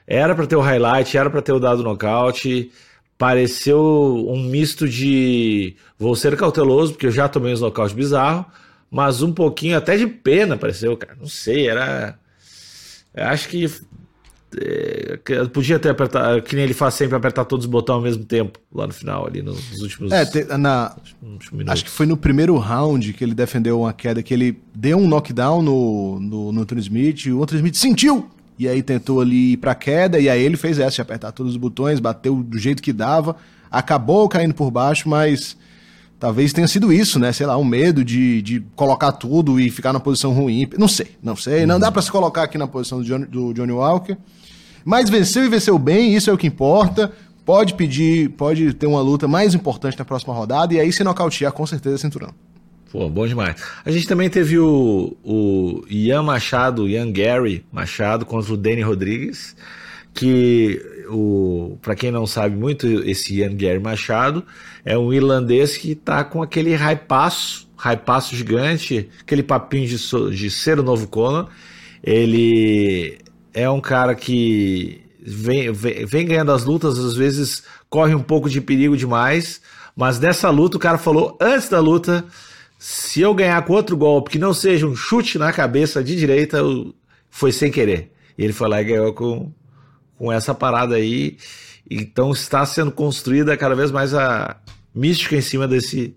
era 0.07 0.35
para 0.35 0.47
ter 0.47 0.57
o 0.57 0.61
highlight, 0.61 1.17
era 1.17 1.31
para 1.31 1.43
ter 1.43 1.53
o 1.53 1.61
dado 1.61 1.83
nocaute. 1.83 2.71
Pareceu 3.17 4.27
um 4.29 4.43
misto 4.43 4.89
de 4.89 5.77
vou 5.99 6.17
ser 6.17 6.37
cauteloso, 6.37 6.93
porque 6.93 7.07
eu 7.07 7.11
já 7.13 7.29
tomei 7.29 7.53
uns 7.53 7.61
nocaute 7.61 7.95
bizarro, 7.95 8.47
mas 8.91 9.23
um 9.23 9.33
pouquinho 9.33 9.77
até 9.77 9.97
de 9.97 10.07
pena 10.07 10.57
pareceu, 10.57 10.97
cara. 10.97 11.17
Não 11.21 11.29
sei, 11.29 11.69
era 11.69 12.19
acho 13.15 13.49
que 13.49 13.67
podia 15.53 15.79
ter 15.79 15.91
apertado, 15.91 16.43
que 16.43 16.57
nem 16.57 16.65
ele 16.65 16.75
faz 16.75 16.95
sempre, 16.95 17.17
apertar 17.17 17.45
todos 17.45 17.67
os 17.67 17.71
botões 17.71 17.97
ao 17.97 18.03
mesmo 18.03 18.25
tempo, 18.25 18.59
lá 18.73 18.87
no 18.87 18.93
final, 18.93 19.27
ali 19.27 19.43
nos 19.43 19.81
últimos. 19.81 20.11
É, 20.11 20.25
te, 20.25 20.45
na, 20.59 20.97
acho 21.69 21.85
que 21.85 21.91
foi 21.91 22.07
no 22.07 22.17
primeiro 22.17 22.57
round 22.57 23.13
que 23.13 23.23
ele 23.23 23.35
defendeu 23.35 23.81
uma 23.81 23.93
queda, 23.93 24.23
que 24.23 24.35
ele 24.35 24.61
deu 24.75 24.99
um 24.99 25.07
knockdown 25.07 25.63
no, 25.63 26.19
no, 26.21 26.53
no 26.53 26.63
Anthony 26.63 26.81
Smith, 26.81 27.27
e 27.27 27.33
o 27.33 27.43
Anthony 27.43 27.59
Smith 27.59 27.75
sentiu! 27.77 28.29
E 28.59 28.69
aí 28.69 28.83
tentou 28.83 29.21
ali 29.21 29.53
ir 29.53 29.57
pra 29.57 29.75
queda, 29.75 30.19
e 30.19 30.29
aí 30.29 30.43
ele 30.43 30.57
fez 30.57 30.79
essa, 30.79 30.97
de 30.97 31.01
apertar 31.01 31.33
todos 31.33 31.53
os 31.53 31.59
botões, 31.59 31.99
bateu 31.99 32.43
do 32.43 32.59
jeito 32.59 32.83
que 32.83 32.93
dava, 32.93 33.37
acabou 33.71 34.29
caindo 34.29 34.53
por 34.53 34.71
baixo, 34.71 35.09
mas 35.09 35.57
talvez 36.21 36.53
tenha 36.53 36.69
sido 36.69 36.93
isso, 36.93 37.19
né? 37.19 37.33
Sei 37.33 37.47
lá, 37.47 37.57
um 37.57 37.65
medo 37.65 38.05
de, 38.05 38.43
de 38.43 38.61
colocar 38.77 39.11
tudo 39.11 39.59
e 39.59 39.71
ficar 39.71 39.93
na 39.93 39.99
posição 39.99 40.33
ruim. 40.33 40.69
Não 40.79 40.87
sei, 40.87 41.09
não 41.23 41.35
sei. 41.35 41.65
Não 41.65 41.81
dá 41.81 41.91
para 41.91 42.03
se 42.03 42.13
colocar 42.13 42.43
aqui 42.43 42.59
na 42.59 42.69
posição 42.69 42.99
do 42.99 43.05
Johnny, 43.05 43.25
do 43.25 43.55
Johnny 43.55 43.73
Walker. 43.73 44.17
Mas 44.85 45.09
venceu 45.09 45.45
e 45.45 45.49
venceu 45.49 45.79
bem, 45.79 46.15
isso 46.15 46.31
é 46.31 46.33
o 46.33 46.39
que 46.39 46.47
importa. 46.47 47.11
Pode 47.45 47.75
pedir, 47.75 48.31
pode 48.31 48.75
ter 48.75 48.87
uma 48.87 49.01
luta 49.01 49.27
mais 49.27 49.55
importante 49.55 49.99
na 49.99 50.05
próxima 50.05 50.35
rodada 50.35 50.75
e 50.75 50.79
aí 50.79 50.93
se 50.93 51.03
nocautear 51.03 51.53
com 51.53 51.67
certeza 51.67 51.99
cinturão. 51.99 52.33
Pô, 52.93 53.09
bom 53.09 53.27
demais. 53.27 53.63
A 53.85 53.91
gente 53.91 54.07
também 54.07 54.29
teve 54.29 54.59
o, 54.59 55.17
o 55.25 55.85
Ian 55.89 56.23
Machado, 56.23 56.89
Ian 56.89 57.11
Gary 57.11 57.65
Machado 57.73 58.27
contra 58.27 58.53
o 58.53 58.57
Danny 58.57 58.83
Rodrigues, 58.83 59.57
que 60.15 60.81
o 61.09 61.79
para 61.83 61.95
quem 61.95 62.11
não 62.11 62.27
sabe 62.27 62.57
muito, 62.57 62.87
esse 62.87 63.39
Ian 63.39 63.57
Gary 63.57 63.81
Machado 63.81 64.45
é 64.85 64.97
um 64.97 65.13
irlandês 65.13 65.77
que 65.77 65.95
tá 65.95 66.25
com 66.25 66.43
aquele 66.43 66.75
raipaço, 66.75 67.69
raipaço 67.77 68.35
gigante, 68.35 69.09
aquele 69.21 69.43
papinho 69.43 69.87
de, 69.87 69.97
de 70.37 70.51
ser 70.51 70.79
o 70.79 70.83
novo 70.83 71.09
Conor. 71.09 71.49
Ele 72.03 73.19
é 73.53 73.69
um 73.69 73.81
cara 73.81 74.15
que 74.15 75.03
vem, 75.21 75.73
vem, 75.73 76.07
vem, 76.07 76.27
ganhando 76.27 76.53
as 76.53 76.65
lutas, 76.65 76.99
às 76.99 77.15
vezes 77.15 77.63
corre 77.89 78.15
um 78.15 78.23
pouco 78.23 78.49
de 78.49 78.61
perigo 78.61 78.97
demais, 78.97 79.61
mas 79.95 80.19
nessa 80.19 80.49
luta 80.51 80.77
o 80.77 80.81
cara 80.81 80.99
falou 80.99 81.37
antes 81.41 81.69
da 81.69 81.81
luta: 81.81 82.25
se 82.79 83.21
eu 83.21 83.35
ganhar 83.35 83.63
com 83.65 83.75
outro 83.75 83.97
golpe 83.97 84.31
que 84.31 84.39
não 84.39 84.55
seja 84.55 84.87
um 84.87 84.97
chute 84.97 85.39
na 85.39 85.53
cabeça 85.53 86.03
de 86.03 86.17
direita, 86.17 86.59
foi 87.29 87.53
sem 87.53 87.71
querer. 87.71 88.13
Ele 88.39 88.53
foi 88.53 88.69
lá 88.69 88.81
e 88.81 88.85
ganhou 88.85 89.13
com, 89.13 89.53
com 90.21 90.31
essa 90.31 90.55
parada 90.55 90.97
aí. 90.97 91.39
Então 91.91 92.31
está 92.31 92.65
sendo 92.67 92.93
construída 92.93 93.57
cada 93.57 93.75
vez 93.75 93.91
mais 93.91 94.13
a 94.13 94.55
mística 94.95 95.35
em 95.35 95.41
cima 95.41 95.67
desse, 95.67 96.15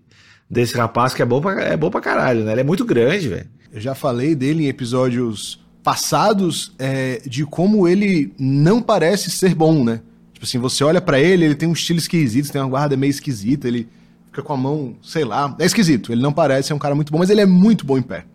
desse 0.48 0.76
rapaz 0.76 1.14
que 1.14 1.22
é 1.22 1.24
bom 1.24 1.40
pra, 1.40 1.58
é 1.62 1.74
bom 1.74 1.90
pra 1.90 2.02
caralho, 2.02 2.44
né? 2.44 2.52
Ele 2.52 2.60
é 2.60 2.64
muito 2.64 2.84
grande, 2.84 3.30
velho. 3.30 3.46
Eu 3.72 3.80
já 3.80 3.94
falei 3.94 4.34
dele 4.34 4.64
em 4.64 4.68
episódios 4.68 5.58
passados 5.82 6.74
é, 6.78 7.22
de 7.26 7.46
como 7.46 7.88
ele 7.88 8.32
não 8.38 8.82
parece 8.82 9.30
ser 9.30 9.54
bom, 9.54 9.82
né? 9.82 10.02
Tipo 10.34 10.44
assim, 10.44 10.58
você 10.58 10.84
olha 10.84 11.00
para 11.00 11.18
ele, 11.18 11.46
ele 11.46 11.54
tem 11.54 11.68
um 11.68 11.72
estilo 11.72 11.98
esquisito, 11.98 12.52
tem 12.52 12.60
uma 12.60 12.68
guarda 12.68 12.98
meio 12.98 13.10
esquisita, 13.10 13.66
ele 13.66 13.88
fica 14.26 14.42
com 14.42 14.52
a 14.52 14.56
mão, 14.56 14.96
sei 15.02 15.24
lá. 15.24 15.56
É 15.58 15.64
esquisito, 15.64 16.12
ele 16.12 16.20
não 16.20 16.32
parece 16.32 16.68
ser 16.68 16.74
um 16.74 16.78
cara 16.78 16.94
muito 16.94 17.10
bom, 17.10 17.18
mas 17.18 17.30
ele 17.30 17.40
é 17.40 17.46
muito 17.46 17.86
bom 17.86 17.96
em 17.96 18.02
pé. 18.02 18.26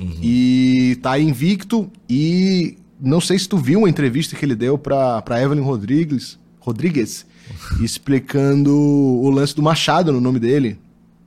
Uhum. 0.00 0.18
E 0.20 0.98
tá 1.00 1.16
invicto 1.16 1.88
e 2.08 2.76
não 3.02 3.20
sei 3.20 3.38
se 3.38 3.48
tu 3.48 3.56
viu 3.56 3.80
uma 3.80 3.88
entrevista 3.88 4.36
que 4.36 4.44
ele 4.44 4.54
deu 4.54 4.78
pra, 4.78 5.20
pra 5.22 5.42
Evelyn 5.42 5.62
Rodrigues, 5.62 6.38
Rodrigues 6.60 7.26
explicando 7.82 8.74
o 8.74 9.28
lance 9.28 9.54
do 9.54 9.62
Machado 9.62 10.12
no 10.12 10.20
nome 10.20 10.38
dele. 10.38 10.78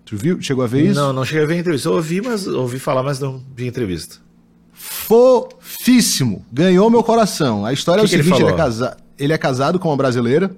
Tu 0.05 0.15
viu? 0.15 0.41
Chegou 0.41 0.63
a 0.63 0.67
ver 0.67 0.85
isso? 0.85 0.99
Não, 0.99 1.11
não 1.11 1.25
cheguei 1.25 1.43
a 1.43 1.47
ver 1.47 1.55
a 1.55 1.57
entrevista. 1.57 1.89
Eu 1.89 1.93
ouvi, 1.93 2.21
mas 2.21 2.47
ouvi 2.47 2.79
falar, 2.79 3.03
mas 3.03 3.19
não 3.19 3.43
vi 3.55 3.67
entrevista. 3.67 4.17
Fofíssimo. 4.71 6.45
Ganhou 6.53 6.89
meu 6.89 7.03
coração. 7.03 7.65
A 7.65 7.73
história 7.73 8.03
que 8.05 8.15
é 8.15 8.19
o 8.19 8.23
seguinte: 8.23 8.39
ele, 8.39 8.43
ele, 8.43 8.53
é 8.53 8.57
casa... 8.57 8.97
ele 9.17 9.33
é 9.33 9.37
casado 9.37 9.79
com 9.79 9.89
uma 9.89 9.97
brasileira 9.97 10.55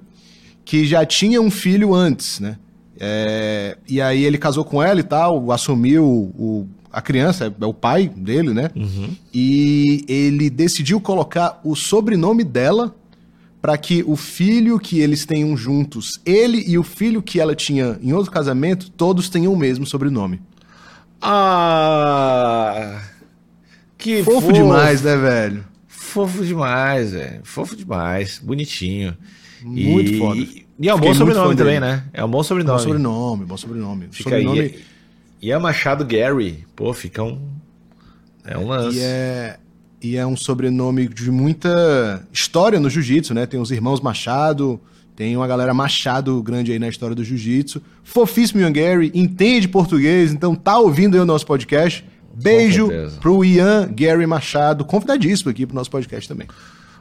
que 0.65 0.85
já 0.85 1.05
tinha 1.05 1.41
um 1.41 1.49
filho 1.49 1.95
antes, 1.95 2.41
né? 2.41 2.57
É... 2.99 3.77
E 3.87 4.01
aí 4.01 4.25
ele 4.25 4.37
casou 4.37 4.65
com 4.65 4.83
ela 4.83 4.99
e 4.99 5.03
tal, 5.03 5.49
assumiu 5.51 6.03
o, 6.03 6.67
a 6.91 7.01
criança, 7.01 7.45
é, 7.45 7.63
é 7.63 7.65
o 7.65 7.73
pai 7.73 8.07
dele, 8.07 8.53
né? 8.53 8.69
Uhum. 8.75 9.15
E 9.33 10.05
ele 10.07 10.49
decidiu 10.49 10.99
colocar 10.99 11.59
o 11.63 11.75
sobrenome 11.75 12.43
dela 12.43 12.95
para 13.61 13.77
que 13.77 14.03
o 14.05 14.15
filho 14.15 14.79
que 14.79 14.99
eles 14.99 15.25
tenham 15.25 15.57
juntos, 15.57 16.19
ele 16.25 16.63
e 16.67 16.77
o 16.77 16.83
filho 16.83 17.21
que 17.21 17.39
ela 17.39 17.55
tinha 17.55 17.99
em 18.01 18.13
outro 18.13 18.31
casamento, 18.31 18.89
todos 18.91 19.29
tenham 19.29 19.51
o 19.51 19.57
mesmo 19.57 19.85
sobrenome. 19.85 20.41
Ah! 21.21 23.01
Que 23.97 24.23
fofo, 24.23 24.41
fofo 24.41 24.53
demais, 24.53 25.01
né, 25.01 25.17
velho? 25.17 25.65
Fofo 25.87 26.45
demais, 26.45 27.11
velho. 27.11 27.41
Fofo 27.43 27.75
demais. 27.75 28.39
Bonitinho. 28.39 29.17
Muito 29.63 30.11
e... 30.11 30.17
foda. 30.19 30.41
E 30.79 30.87
é 30.87 30.93
um 30.93 30.99
bom 30.99 31.13
sobrenome 31.13 31.55
também, 31.55 31.79
né? 31.79 32.03
É 32.13 32.23
um 32.23 32.29
bom 32.29 32.43
sobrenome. 32.43 32.77
Bom 32.77 32.83
sobrenome, 32.83 33.45
bom 33.45 33.57
sobrenome. 33.57 34.07
Fica 34.11 34.29
sobrenome... 34.29 34.59
aí. 34.59 34.79
E 35.41 35.51
é 35.51 35.57
Machado 35.57 36.05
Gary. 36.05 36.65
Pô, 36.75 36.93
fica 36.93 37.23
um. 37.23 37.39
É 38.45 38.57
um 38.57 38.67
lance. 38.67 38.97
E 38.97 39.01
é, 39.01 39.57
e 40.01 40.15
é 40.15 40.25
um 40.25 40.35
sobrenome 40.35 41.07
de 41.07 41.29
muita 41.31 42.25
história 42.31 42.79
no 42.79 42.89
jiu-jitsu, 42.89 43.33
né? 43.33 43.45
Tem 43.45 43.59
os 43.59 43.71
irmãos 43.71 43.99
Machado, 43.99 44.79
tem 45.15 45.35
uma 45.35 45.47
galera 45.47 45.73
Machado 45.73 46.41
grande 46.41 46.71
aí 46.71 46.79
na 46.79 46.87
história 46.87 47.15
do 47.15 47.23
jiu-jitsu. 47.23 47.81
Fofíssimo 48.03 48.61
Ian 48.61 48.71
Gary, 48.71 49.11
entende 49.13 49.67
português, 49.67 50.31
então 50.31 50.55
tá 50.55 50.77
ouvindo 50.77 51.15
aí 51.15 51.21
o 51.21 51.25
nosso 51.25 51.45
podcast. 51.45 52.05
Beijo 52.33 52.89
pro 53.19 53.43
Ian 53.43 53.89
Gary 53.91 54.27
Machado, 54.27 54.85
convidadíssimo 54.85 55.49
aqui 55.49 55.65
pro 55.65 55.75
nosso 55.75 55.89
podcast 55.89 56.27
também. 56.27 56.47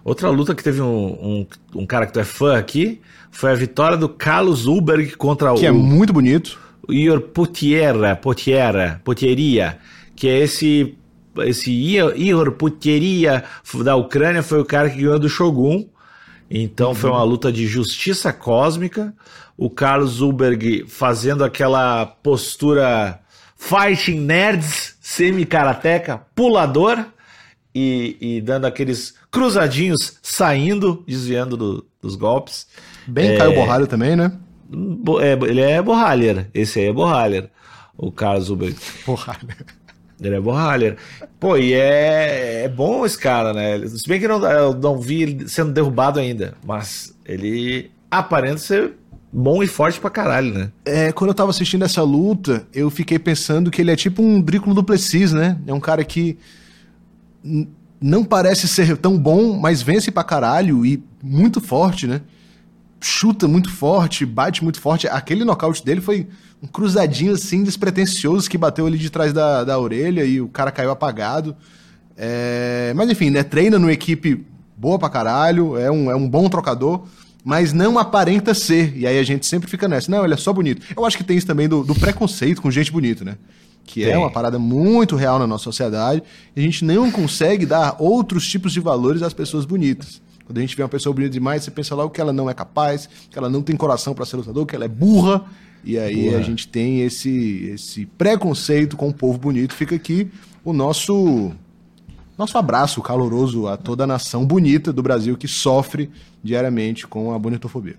Outra 0.03 0.31
luta 0.31 0.55
que 0.55 0.63
teve 0.63 0.81
um, 0.81 0.87
um, 0.87 1.47
um 1.75 1.87
cara 1.87 2.07
que 2.07 2.13
tu 2.13 2.21
é 2.21 2.25
fã 2.25 2.57
aqui 2.57 3.01
foi 3.31 3.51
a 3.51 3.55
vitória 3.55 3.97
do 3.97 4.09
Carlos 4.09 4.65
Ulberg 4.65 5.17
contra 5.17 5.49
que 5.49 5.55
o. 5.55 5.61
Que 5.61 5.67
é 5.67 5.73
muito 5.73 6.13
bonito. 6.13 6.59
Ior 6.89 7.21
Putiera, 7.21 8.17
Putiera, 8.17 9.01
Putieria, 9.05 9.79
que 10.15 10.29
é 10.29 10.39
esse 10.39 10.97
esse 11.45 11.71
Ihor 11.71 12.53
Putieria 12.53 13.45
da 13.85 13.97
Ucrânia 13.97 14.43
foi 14.43 14.61
o 14.61 14.65
cara 14.65 14.89
que 14.89 14.97
ganhou 14.97 15.19
do 15.19 15.29
Shogun. 15.29 15.87
Então 16.49 16.91
uhum. 16.91 16.95
foi 16.95 17.11
uma 17.11 17.23
luta 17.23 17.53
de 17.53 17.67
justiça 17.67 18.33
cósmica. 18.33 19.13
O 19.57 19.69
Carlos 19.69 20.13
Zulberg 20.13 20.85
fazendo 20.89 21.45
aquela 21.45 22.07
postura 22.07 23.21
fighting 23.57 24.21
nerds, 24.21 24.97
semi-karateca, 25.01 26.23
pulador 26.35 27.05
e, 27.75 28.17
e, 28.21 28.41
dando 28.41 28.67
aqueles 28.67 29.15
cruzadinhos, 29.31 30.19
saindo, 30.23 31.05
desviando 31.07 31.57
do, 31.57 31.87
dos 32.01 32.17
golpes. 32.17 32.67
Bem 33.07 33.31
é... 33.31 33.39
Caio 33.39 33.55
Borralho 33.55 33.87
também, 33.87 34.15
né? 34.15 34.33
É, 35.21 35.33
ele 35.49 35.61
é 35.61 35.81
Borralher. 35.83 36.49
Esse 36.53 36.81
aí 36.81 36.87
é 36.87 36.93
Borralher. 36.93 37.51
O 37.97 38.11
Carlos 38.11 38.47
Zuber. 38.47 38.75
Borralher. 39.07 39.57
Ele 40.21 40.35
é 40.35 40.41
Borralher. 40.41 40.97
Pô, 41.39 41.57
e 41.57 41.75
é, 41.75 42.65
é 42.65 42.69
bom 42.69 43.05
esse 43.05 43.19
cara, 43.19 43.53
né? 43.53 43.87
Se 43.87 44.09
bem 44.09 44.19
que 44.19 44.27
não, 44.27 44.45
eu 44.45 44.75
não 44.75 44.99
vi 44.99 45.23
ele 45.23 45.49
sendo 45.49 45.73
derrubado 45.73 46.19
ainda, 46.19 46.55
mas 46.65 47.15
ele 47.25 47.91
aparenta 48.11 48.59
ser 48.59 48.95
bom 49.33 49.63
e 49.63 49.67
forte 49.67 50.01
pra 50.01 50.09
caralho, 50.09 50.55
né? 50.55 50.73
É, 50.85 51.13
quando 51.13 51.31
eu 51.31 51.35
tava 51.35 51.51
assistindo 51.51 51.85
essa 51.85 52.03
luta, 52.03 52.67
eu 52.73 52.89
fiquei 52.89 53.19
pensando 53.19 53.71
que 53.71 53.83
ele 53.83 53.91
é 53.91 53.97
tipo 53.97 54.23
um 54.23 54.41
Drículo 54.41 54.75
Duplessis, 54.75 55.33
né? 55.33 55.59
É 55.67 55.75
um 55.75 55.81
cara 55.81 56.03
que 56.03 56.39
não 58.01 58.25
parece 58.25 58.67
ser 58.67 58.97
tão 58.97 59.19
bom, 59.19 59.59
mas 59.59 59.83
vence 59.83 60.11
pra 60.11 60.25
caralho 60.25 60.85
e 60.87 61.03
muito 61.23 61.61
forte, 61.61 62.07
né? 62.07 62.23
Chuta 63.07 63.47
muito 63.47 63.71
forte, 63.71 64.27
bate 64.27 64.63
muito 64.63 64.81
forte. 64.81 65.07
Aquele 65.07 65.45
nocaute 65.45 65.85
dele 65.85 66.01
foi 66.01 66.27
um 66.63 66.67
cruzadinho 66.67 67.33
assim, 67.33 67.63
despretensioso, 67.63 68.51
que 68.51 68.59
bateu 68.59 68.87
ali 68.87 68.99
de 68.99 69.11
trás 69.11 69.33
da, 69.33 69.65
da 69.65 69.79
orelha 69.79 70.25
e 70.25 70.41
o 70.41 70.49
cara 70.49 70.71
caiu 70.71 70.91
apagado. 70.91 71.57
É... 72.17 72.93
Mas 72.97 73.09
enfim, 73.09 73.31
né? 73.31 73.43
Treina 73.43 73.79
numa 73.79 73.93
equipe 73.93 74.45
boa 74.77 74.99
pra 74.99 75.09
caralho, 75.09 75.77
é 75.77 75.91
um, 75.91 76.11
é 76.11 76.17
um 76.17 76.29
bom 76.29 76.49
trocador, 76.49 77.05
mas 77.45 77.73
não 77.73 77.99
aparenta 77.99 78.53
ser. 78.53 78.97
E 78.97 79.07
aí 79.07 79.19
a 79.19 79.23
gente 79.23 79.47
sempre 79.47 79.71
fica 79.71 79.87
nessa. 79.87 80.11
Não, 80.11 80.25
ele 80.25 80.35
é 80.35 80.37
só 80.37 80.53
bonito. 80.53 80.85
Eu 80.97 81.05
acho 81.05 81.17
que 81.17 81.25
tem 81.25 81.37
isso 81.37 81.47
também 81.47 81.69
do, 81.69 81.85
do 81.85 81.95
preconceito 81.95 82.61
com 82.61 82.71
gente 82.71 82.91
bonita, 82.91 83.25
né? 83.25 83.37
Que 83.85 84.03
é 84.03 84.07
tem. 84.07 84.15
é 84.15 84.19
uma 84.19 84.31
parada 84.31 84.59
muito 84.59 85.15
real 85.15 85.39
na 85.39 85.47
nossa 85.47 85.65
sociedade. 85.65 86.23
E 86.57 86.61
a 86.61 86.63
gente 86.63 86.85
não 86.85 87.11
consegue 87.11 87.65
dar 87.65 87.97
outros 88.01 88.49
tipos 88.49 88.73
de 88.73 88.81
valores 88.81 89.23
às 89.23 89.33
pessoas 89.33 89.65
bonitas. 89.65 90.21
Quando 90.47 90.59
a 90.59 90.61
gente 90.61 90.77
vê 90.77 90.83
uma 90.83 90.89
pessoa 90.89 91.13
bonita 91.13 91.33
demais, 91.33 91.65
você 91.65 91.71
pensa 91.71 91.95
logo 91.95 92.11
que 92.11 92.21
ela 92.21 92.33
não 92.33 92.49
é 92.49 92.55
capaz, 92.55 93.09
que 93.29 93.37
ela 93.37 93.51
não 93.51 93.63
tem 93.63 93.77
coração 93.77 94.15
para 94.15 94.25
ser 94.25 94.37
lutador, 94.37 94.65
que 94.65 94.77
ela 94.77 94.85
é 94.85 94.89
burra. 94.89 95.45
E 95.85 95.99
aí 95.99 96.25
burra. 96.25 96.39
a 96.39 96.43
gente 96.43 96.69
tem 96.69 97.03
esse, 97.03 97.71
esse 97.75 98.07
preconceito 98.07 98.97
com 98.97 99.09
o 99.09 99.15
povo 99.15 99.39
bonito. 99.39 99.75
Fica 99.75 99.97
aqui 99.97 100.31
o 100.65 100.73
nosso 100.73 101.53
nosso 102.39 102.59
abraço 102.59 103.01
caloroso 103.01 103.67
a 103.67 103.77
toda 103.77 104.05
a 104.05 104.07
nação 104.07 104.45
bonita 104.45 104.93
do 104.93 105.03
Brasil 105.03 105.37
que 105.37 105.49
sofre 105.49 106.11
diariamente 106.45 107.07
com 107.07 107.33
a 107.33 107.39
bonitofobia. 107.39 107.97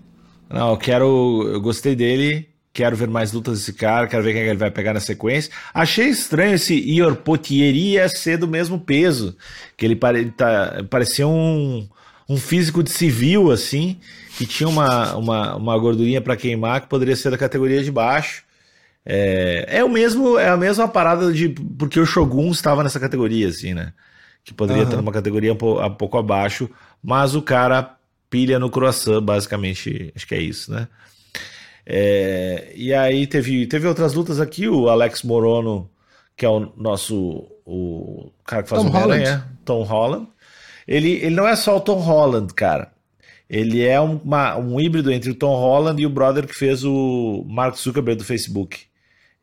Não, 0.48 0.70
eu 0.70 0.76
quero. 0.76 1.48
Eu 1.52 1.60
gostei 1.60 1.94
dele. 1.94 2.48
Quero 2.72 2.94
ver 2.94 3.08
mais 3.08 3.32
lutas 3.32 3.58
desse 3.58 3.72
cara, 3.72 4.06
quero 4.06 4.22
ver 4.22 4.34
quem 4.34 4.42
é 4.42 4.48
ele 4.50 4.58
vai 4.58 4.70
pegar 4.70 4.94
na 4.94 5.00
sequência. 5.00 5.50
Achei 5.74 6.06
estranho 6.06 6.54
esse 6.54 6.74
Ior 6.74 7.16
Potieria 7.16 8.08
ser 8.08 8.36
do 8.36 8.46
mesmo 8.46 8.78
peso. 8.78 9.36
Que 9.76 9.84
ele 9.84 9.96
pare, 9.96 10.30
tá, 10.30 10.84
parecia 10.88 11.26
um, 11.26 11.88
um 12.28 12.36
físico 12.36 12.82
de 12.82 12.90
civil, 12.90 13.50
assim, 13.50 13.98
que 14.36 14.46
tinha 14.46 14.68
uma, 14.68 15.16
uma, 15.16 15.56
uma 15.56 15.78
gordurinha 15.78 16.20
para 16.20 16.36
queimar, 16.36 16.82
que 16.82 16.88
poderia 16.88 17.16
ser 17.16 17.30
da 17.30 17.38
categoria 17.38 17.82
de 17.82 17.90
baixo. 17.90 18.44
É, 19.04 19.66
é 19.68 19.84
o 19.84 19.88
mesmo, 19.88 20.38
é 20.38 20.48
a 20.48 20.56
mesma 20.56 20.86
parada 20.86 21.32
de. 21.32 21.48
Porque 21.48 21.98
o 21.98 22.04
Shogun 22.04 22.50
estava 22.50 22.82
nessa 22.82 23.00
categoria, 23.00 23.48
assim, 23.48 23.72
né? 23.72 23.92
Que 24.44 24.52
poderia 24.52 24.84
uhum. 24.84 24.90
ter 24.90 24.96
uma 24.96 25.12
categoria 25.12 25.52
um 25.52 25.56
pouco, 25.56 25.82
um 25.82 25.94
pouco 25.94 26.18
abaixo, 26.18 26.70
mas 27.02 27.34
o 27.34 27.40
cara 27.40 27.96
pilha 28.28 28.58
no 28.58 28.70
croissant, 28.70 29.22
basicamente, 29.22 30.12
acho 30.14 30.26
que 30.26 30.34
é 30.34 30.40
isso, 30.40 30.70
né? 30.70 30.86
É, 31.86 32.70
e 32.74 32.92
aí 32.92 33.26
teve, 33.26 33.66
teve 33.66 33.88
outras 33.88 34.12
lutas 34.12 34.38
aqui, 34.38 34.68
o 34.68 34.90
Alex 34.90 35.22
Morono, 35.22 35.88
que 36.36 36.44
é 36.44 36.48
o 36.48 36.70
nosso 36.76 37.48
o 37.64 38.30
cara 38.44 38.62
que 38.62 38.68
faz 38.68 38.82
Tom 38.82 38.88
o 38.88 38.92
Holland. 38.92 39.44
Tom 39.64 39.82
Holland. 39.82 40.28
Ele, 40.88 41.10
ele 41.10 41.36
não 41.36 41.46
é 41.46 41.54
só 41.54 41.76
o 41.76 41.80
Tom 41.80 41.98
Holland, 41.98 42.54
cara. 42.54 42.90
Ele 43.48 43.84
é 43.84 44.00
uma, 44.00 44.56
um 44.56 44.80
híbrido 44.80 45.12
entre 45.12 45.30
o 45.30 45.34
Tom 45.34 45.54
Holland 45.54 46.00
e 46.02 46.06
o 46.06 46.10
brother 46.10 46.46
que 46.46 46.54
fez 46.54 46.82
o 46.82 47.44
Mark 47.46 47.76
Zuckerberg 47.76 48.18
do 48.18 48.24
Facebook. 48.24 48.80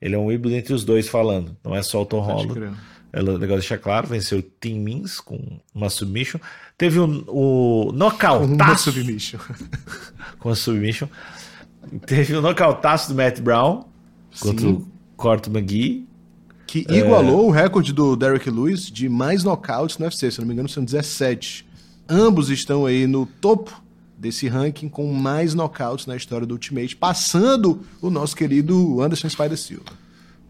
Ele 0.01 0.15
é 0.15 0.17
um 0.17 0.31
híbrido 0.31 0.55
entre 0.55 0.73
os 0.73 0.83
dois 0.83 1.07
falando. 1.07 1.55
Não 1.63 1.75
é 1.75 1.83
só 1.83 2.01
o 2.01 2.05
Tom 2.05 2.19
Holland. 2.19 2.75
É 3.13 3.21
legal 3.21 3.57
deixar 3.57 3.77
claro. 3.77 4.07
Venceu 4.07 4.39
o 4.39 4.41
Tim 4.41 4.79
Mins 4.79 5.19
com 5.19 5.39
uma 5.73 5.89
submission. 5.89 6.39
Teve 6.77 6.99
o, 6.99 7.23
o 7.27 7.91
nocautaço. 7.93 8.47
Com 8.47 8.63
uma 8.63 8.77
submission. 8.77 9.39
com 10.39 10.49
a 10.49 10.55
submission. 10.55 11.07
Teve 12.05 12.35
o 12.35 12.41
nocautaço 12.41 13.09
do 13.09 13.15
Matt 13.15 13.39
Brown 13.39 13.85
Sim. 14.31 14.47
contra 14.47 14.67
o 14.67 14.87
Corto 15.15 15.49
McGee. 15.49 16.07
Que 16.67 16.85
igualou 16.89 17.45
é... 17.45 17.47
o 17.47 17.51
recorde 17.51 17.93
do 17.93 18.15
Derek 18.15 18.49
Lewis 18.49 18.89
de 18.89 19.07
mais 19.07 19.43
nocautes 19.43 19.97
no 19.97 20.05
UFC, 20.05 20.31
se 20.31 20.39
não 20.39 20.47
me 20.47 20.53
engano 20.53 20.69
são 20.69 20.83
17. 20.83 21.67
Ambos 22.09 22.49
estão 22.49 22.85
aí 22.85 23.07
no 23.07 23.25
topo 23.25 23.83
desse 24.17 24.47
ranking 24.47 24.89
com 24.89 25.11
mais 25.11 25.53
nocautes 25.53 26.05
na 26.05 26.15
história 26.15 26.47
do 26.47 26.53
Ultimate, 26.53 26.95
passando 26.95 27.81
o 28.01 28.09
nosso 28.09 28.35
querido 28.35 29.01
Anderson 29.01 29.29
Spider 29.29 29.57
Silva. 29.57 30.05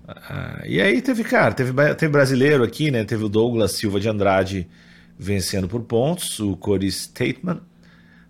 Ah, 0.08 0.62
e 0.66 0.80
aí 0.80 1.02
teve, 1.02 1.24
cara, 1.24 1.54
teve, 1.54 1.74
teve 1.96 2.12
brasileiro 2.12 2.64
aqui, 2.64 2.92
né? 2.92 3.04
Teve 3.04 3.24
o 3.24 3.30
Douglas 3.30 3.74
Silva 3.74 4.00
de 4.00 4.08
Andrade 4.08 4.68
vencendo 5.18 5.68
por 5.68 5.82
pontos, 5.82 6.40
o 6.40 6.56
Corey 6.56 6.90
Stateman. 6.90 7.62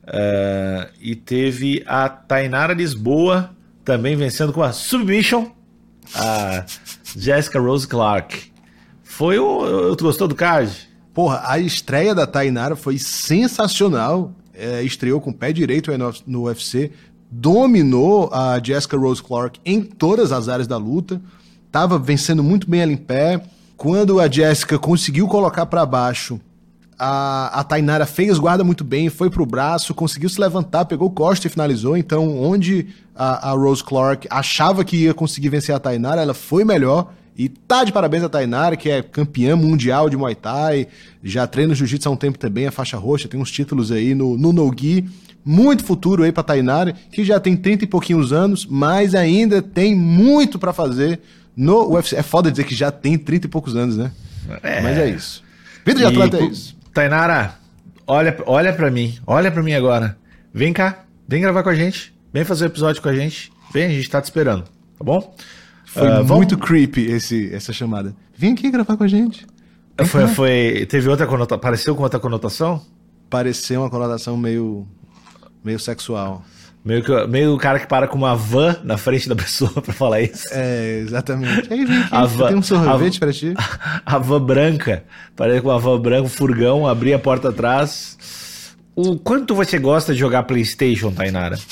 Uh, 0.04 0.88
e 1.02 1.16
teve 1.16 1.84
a 1.88 2.08
Tainara 2.08 2.74
Lisboa 2.74 3.56
também 3.84 4.16
vencendo 4.16 4.54
com 4.54 4.62
a 4.62 4.72
submission. 4.72 5.52
A 6.14 6.64
Jessica 7.16 7.60
Rose 7.60 7.88
Clark. 7.88 8.52
Foi 9.04 9.40
o. 9.40 9.96
Tu 9.96 10.04
gostou 10.04 10.28
do 10.28 10.36
card? 10.36 10.72
Porra, 11.14 11.42
a 11.46 11.58
estreia 11.58 12.14
da 12.14 12.28
Tainara 12.28 12.76
foi 12.76 12.98
sensacional. 12.98 14.34
é, 14.54 14.82
estreou 14.84 15.20
com 15.20 15.30
o 15.30 15.34
pé 15.34 15.52
direito 15.52 15.92
no 16.26 16.44
UFC, 16.44 16.92
dominou 17.30 18.30
a 18.34 18.60
Jessica 18.64 18.98
Rose 18.98 19.22
Clark 19.22 19.60
em 19.66 19.82
todas 19.82 20.32
as 20.32 20.48
áreas 20.48 20.68
da 20.68 20.78
luta, 20.78 21.22
estava 21.66 22.00
vencendo 22.00 22.44
muito 22.44 22.70
bem 22.70 22.82
ela 22.82 22.92
em 22.92 22.98
pé. 22.98 23.42
Quando 23.76 24.22
a 24.22 24.32
Jessica 24.32 24.80
conseguiu 24.80 25.28
colocar 25.28 25.66
para 25.66 25.86
baixo, 25.86 26.40
a, 26.98 27.60
a 27.60 27.64
Tainara 27.64 28.06
fez 28.06 28.40
guarda 28.40 28.64
muito 28.64 28.84
bem, 28.84 29.10
foi 29.10 29.30
pro 29.30 29.46
braço, 29.46 29.94
conseguiu 29.94 30.30
se 30.30 30.40
levantar, 30.40 30.86
pegou 30.86 31.08
o 31.08 31.12
costa 31.12 31.48
e 31.48 31.50
finalizou. 31.50 31.98
Então, 31.98 32.38
onde 32.42 32.88
a, 33.16 33.50
a 33.50 33.52
Rose 33.52 33.84
Clark 33.84 34.28
achava 34.30 34.84
que 34.84 34.98
ia 34.98 35.14
conseguir 35.14 35.50
vencer 35.50 35.76
a 35.76 35.80
Tainara, 35.80 36.22
ela 36.22 36.34
foi 36.34 36.64
melhor. 36.64 37.14
E 37.38 37.50
tá 37.50 37.84
de 37.84 37.92
parabéns 37.92 38.24
a 38.24 38.30
Tainara, 38.30 38.78
que 38.78 38.90
é 38.90 39.02
campeã 39.02 39.58
mundial 39.58 40.10
de 40.10 40.16
Muay 40.16 40.36
Thai, 40.36 40.88
já 41.22 41.46
treina 41.46 41.76
Jiu-Jitsu 41.76 42.08
há 42.08 42.12
um 42.12 42.16
tempo 42.16 42.40
também, 42.40 42.66
a 42.66 42.72
faixa 42.72 42.98
roxa, 42.98 43.28
tem 43.28 43.40
uns 43.40 43.52
títulos 43.52 43.92
aí 43.92 44.16
no, 44.16 44.38
no 44.38 44.54
Nogi. 44.54 45.06
Muito 45.44 45.84
futuro 45.84 46.24
aí 46.24 46.32
pra 46.32 46.42
Tainara, 46.42 46.96
que 47.12 47.24
já 47.24 47.40
tem 47.40 47.56
30 47.56 47.84
e 47.84 47.88
pouquinhos 47.88 48.34
anos, 48.34 48.66
mas 48.66 49.14
ainda 49.14 49.62
tem 49.62 49.94
muito 49.94 50.58
para 50.58 50.74
fazer 50.74 51.20
no 51.56 51.94
UFC. 51.94 52.16
É 52.16 52.24
foda 52.24 52.50
dizer 52.50 52.64
que 52.64 52.74
já 52.74 52.90
tem 52.90 53.16
30 53.16 53.46
e 53.46 53.50
poucos 53.50 53.76
anos, 53.76 53.96
né? 53.96 54.12
É. 54.64 54.82
Mas 54.82 54.98
é 54.98 55.10
isso. 55.10 55.44
Vida 55.86 56.00
de 56.00 56.06
atleta 56.06 56.38
é 56.38 56.46
isso. 56.46 56.76
Tainara, 56.96 57.56
olha, 58.08 58.34
olha 58.46 58.72
pra 58.72 58.90
mim, 58.90 59.20
olha 59.28 59.52
pra 59.52 59.62
mim 59.62 59.74
agora. 59.74 60.18
Vem 60.54 60.72
cá, 60.72 61.04
vem 61.28 61.42
gravar 61.42 61.62
com 61.62 61.68
a 61.68 61.76
gente, 61.76 62.16
vem 62.32 62.46
fazer 62.46 62.64
o 62.64 62.68
um 62.68 62.72
episódio 62.72 63.02
com 63.02 63.10
a 63.10 63.14
gente. 63.14 63.52
Vem, 63.74 63.84
a 63.84 63.90
gente 63.90 64.10
tá 64.10 64.22
te 64.22 64.24
esperando, 64.24 64.64
tá 64.64 65.04
bom? 65.04 65.36
Foi 65.88 66.08
uh, 66.08 66.24
muito 66.24 66.56
vamos... 66.56 66.56
creepy 66.56 67.12
esse, 67.12 67.54
essa 67.54 67.74
chamada. 67.74 68.16
Vem 68.38 68.54
aqui 68.54 68.72
gravar 68.72 68.96
com 68.96 69.04
a 69.04 69.10
gente. 69.10 69.46
foi, 70.06 70.26
foi, 70.30 70.86
teve 70.90 71.10
outra 71.10 71.28
conotação, 71.28 71.60
pareceu 71.60 71.96
com 71.98 72.04
outra 72.04 72.18
conotação? 72.18 72.82
Pareceu 73.30 73.82
uma 73.82 73.90
conotação 73.90 74.38
meio, 74.38 74.88
meio 75.66 75.78
sexual. 75.78 76.46
Meio, 76.86 77.04
que, 77.04 77.28
meio 77.28 77.56
o 77.56 77.58
cara 77.58 77.80
que 77.80 77.88
para 77.88 78.08
com 78.08 78.16
uma 78.16 78.36
van 78.36 78.78
na 78.84 78.96
frente 78.96 79.28
da 79.28 79.36
pessoa 79.36 79.72
pra 79.82 79.92
falar 79.92 80.22
isso. 80.22 80.46
É, 80.52 81.00
exatamente. 81.00 81.74
Aí 81.74 81.84
vem 81.84 81.98
aqui, 81.98 82.16
a 82.16 82.26
van, 82.26 82.48
tem 82.50 82.58
um 82.58 82.62
sorvete 82.62 83.18
a, 83.18 83.20
pra 83.20 83.34
ti. 83.34 83.56
A, 83.58 84.02
a 84.16 84.20
van 84.20 84.40
branca, 84.40 85.04
parece 85.36 85.62
com 85.62 85.70
uma 85.70 85.80
van 85.80 86.00
branca, 86.00 86.22
um 86.22 86.30
furgão, 86.30 86.88
abrir 86.88 87.16
a 87.16 87.20
porta 87.20 87.50
atrás. 87.50 88.76
O 88.96 89.18
quanto 89.18 89.56
você 89.56 89.80
gosta 89.80 90.14
de 90.14 90.20
jogar 90.20 90.44
Playstation, 90.44 91.12
Tainara? 91.12 91.58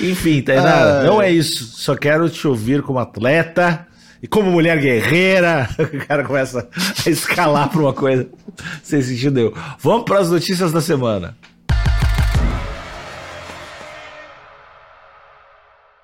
Enfim, 0.00 0.40
Tainara, 0.40 1.00
ah, 1.00 1.04
não 1.04 1.20
é 1.20 1.30
isso. 1.30 1.64
Só 1.76 1.94
quero 1.94 2.30
te 2.30 2.48
ouvir 2.48 2.80
como 2.80 2.98
atleta 2.98 3.86
e 4.22 4.26
como 4.26 4.50
mulher 4.50 4.80
guerreira. 4.80 5.68
O 5.78 6.06
cara 6.06 6.24
começa 6.24 6.66
a 7.06 7.10
escalar 7.10 7.68
pra 7.68 7.80
uma 7.80 7.92
coisa 7.92 8.26
sem 8.82 9.02
sentido 9.02 9.54
Vamos 9.78 10.04
para 10.04 10.20
as 10.20 10.30
notícias 10.30 10.72
da 10.72 10.80
semana. 10.80 11.36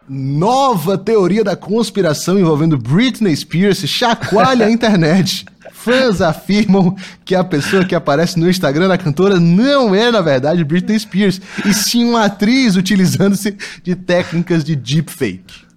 Nova 0.09 0.97
teoria 0.97 1.45
da 1.45 1.55
conspiração 1.55 2.39
envolvendo 2.39 2.79
Britney 2.79 3.37
Spears 3.37 3.79
chacoalha 3.87 4.67
a 4.67 4.71
internet. 4.71 5.45
Fãs 5.73 6.21
afirmam 6.21 6.97
que 7.25 7.35
a 7.35 7.45
pessoa 7.45 7.85
que 7.85 7.95
aparece 7.95 8.39
no 8.39 8.49
Instagram 8.49 8.89
da 8.89 8.99
cantora 8.99 9.39
não 9.39 9.95
é, 9.95 10.11
na 10.11 10.21
verdade, 10.21 10.65
Britney 10.65 10.99
Spears, 10.99 11.41
e 11.65 11.73
sim 11.73 12.05
uma 12.05 12.25
atriz 12.25 12.75
utilizando-se 12.75 13.57
de 13.83 13.95
técnicas 13.95 14.65
de 14.65 14.75
deepfake. 14.75 15.69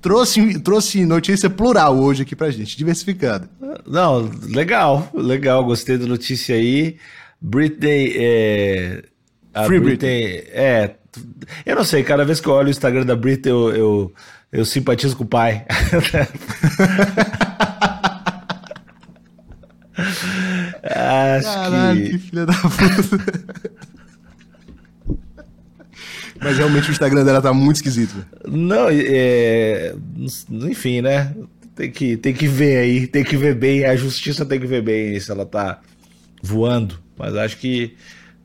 Trouxe, 0.00 0.58
trouxe 0.60 1.04
notícia 1.04 1.50
plural 1.50 1.98
hoje 1.98 2.22
aqui 2.22 2.36
pra 2.36 2.50
gente, 2.50 2.76
diversificada. 2.76 3.48
Não, 3.86 4.30
legal, 4.42 5.10
legal, 5.14 5.64
gostei 5.64 5.98
da 5.98 6.06
notícia 6.06 6.54
aí. 6.54 6.96
Britney. 7.40 8.14
É, 8.16 9.02
Free 9.66 9.80
Britney. 9.80 10.20
Britney. 10.20 10.50
É, 10.52 10.94
eu 11.64 11.76
não 11.76 11.84
sei, 11.84 12.02
cada 12.02 12.24
vez 12.24 12.40
que 12.40 12.48
eu 12.48 12.52
olho 12.52 12.68
o 12.68 12.70
Instagram 12.70 13.04
da 13.04 13.16
Britney, 13.16 13.50
eu, 13.50 13.74
eu, 13.74 14.12
eu 14.52 14.64
simpatizo 14.64 15.16
com 15.16 15.24
o 15.24 15.26
pai. 15.26 15.64
Acho 20.82 21.44
Caralho, 21.44 22.02
que... 22.02 22.10
que 22.10 22.18
filha 22.18 22.46
da 22.46 22.52
puta. 22.52 23.44
Mas 26.40 26.56
realmente 26.56 26.88
o 26.88 26.92
Instagram 26.92 27.24
dela 27.24 27.42
tá 27.42 27.52
muito 27.52 27.76
esquisito. 27.76 28.24
Não, 28.46 28.88
é... 28.90 29.94
enfim, 30.50 31.00
né? 31.00 31.34
Tem 31.74 31.90
que, 31.90 32.16
tem 32.16 32.32
que 32.32 32.46
ver 32.46 32.78
aí, 32.78 33.06
tem 33.06 33.24
que 33.24 33.36
ver 33.36 33.54
bem. 33.54 33.84
A 33.84 33.96
justiça 33.96 34.46
tem 34.46 34.60
que 34.60 34.66
ver 34.66 34.82
bem 34.82 35.18
se 35.18 35.30
ela 35.30 35.44
tá 35.44 35.80
voando. 36.42 36.98
Mas 37.16 37.34
acho 37.36 37.56
que 37.58 37.96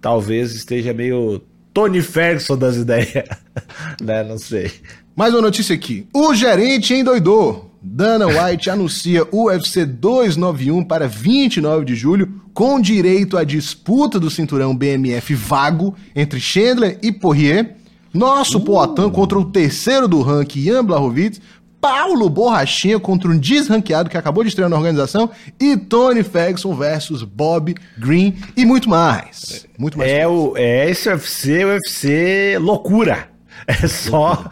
talvez 0.01 0.53
esteja 0.53 0.93
meio 0.93 1.41
Tony 1.73 2.01
Ferguson 2.01 2.57
das 2.57 2.75
ideias. 2.75 3.25
né? 4.01 4.23
Não 4.23 4.37
sei. 4.37 4.71
Mais 5.15 5.33
uma 5.33 5.41
notícia 5.41 5.75
aqui. 5.75 6.07
O 6.13 6.33
gerente 6.33 6.93
endoidou. 6.93 7.71
Dana 7.85 8.25
White 8.27 8.69
anuncia 8.69 9.27
UFC 9.29 9.85
291 9.85 10.85
para 10.85 11.05
29 11.05 11.83
de 11.83 11.95
julho, 11.95 12.41
com 12.53 12.79
direito 12.79 13.37
à 13.37 13.43
disputa 13.43 14.17
do 14.17 14.29
cinturão 14.29 14.73
BMF 14.73 15.35
vago 15.35 15.93
entre 16.15 16.39
Chandler 16.39 16.97
e 17.03 17.11
Poirier. 17.11 17.75
Nosso 18.13 18.59
uh. 18.59 18.61
Poatan 18.61 19.09
contra 19.09 19.37
o 19.37 19.43
terceiro 19.43 20.07
do 20.07 20.21
ranking, 20.21 20.61
Ian 20.61 20.85
Blachowicz, 20.85 21.41
Paulo 21.83 22.29
Borrachinha 22.29 22.97
contra 22.97 23.29
um 23.29 23.37
desranqueado 23.37 24.09
que 24.09 24.17
acabou 24.17 24.41
de 24.41 24.47
estrear 24.47 24.69
na 24.69 24.77
organização 24.77 25.29
e 25.59 25.75
Tony 25.75 26.23
Ferguson 26.23 26.73
versus 26.73 27.23
Bob 27.23 27.75
Green 27.97 28.37
e 28.55 28.65
muito 28.65 28.89
mais. 28.89 29.67
Muito 29.77 29.97
mais. 29.97 30.09
É, 30.09 30.25
o, 30.25 30.55
é 30.55 30.89
esse 30.89 31.09
UFC, 31.09 31.65
UFC 31.65 32.57
loucura. 32.61 33.27
É 33.65 33.87
só. 33.87 34.49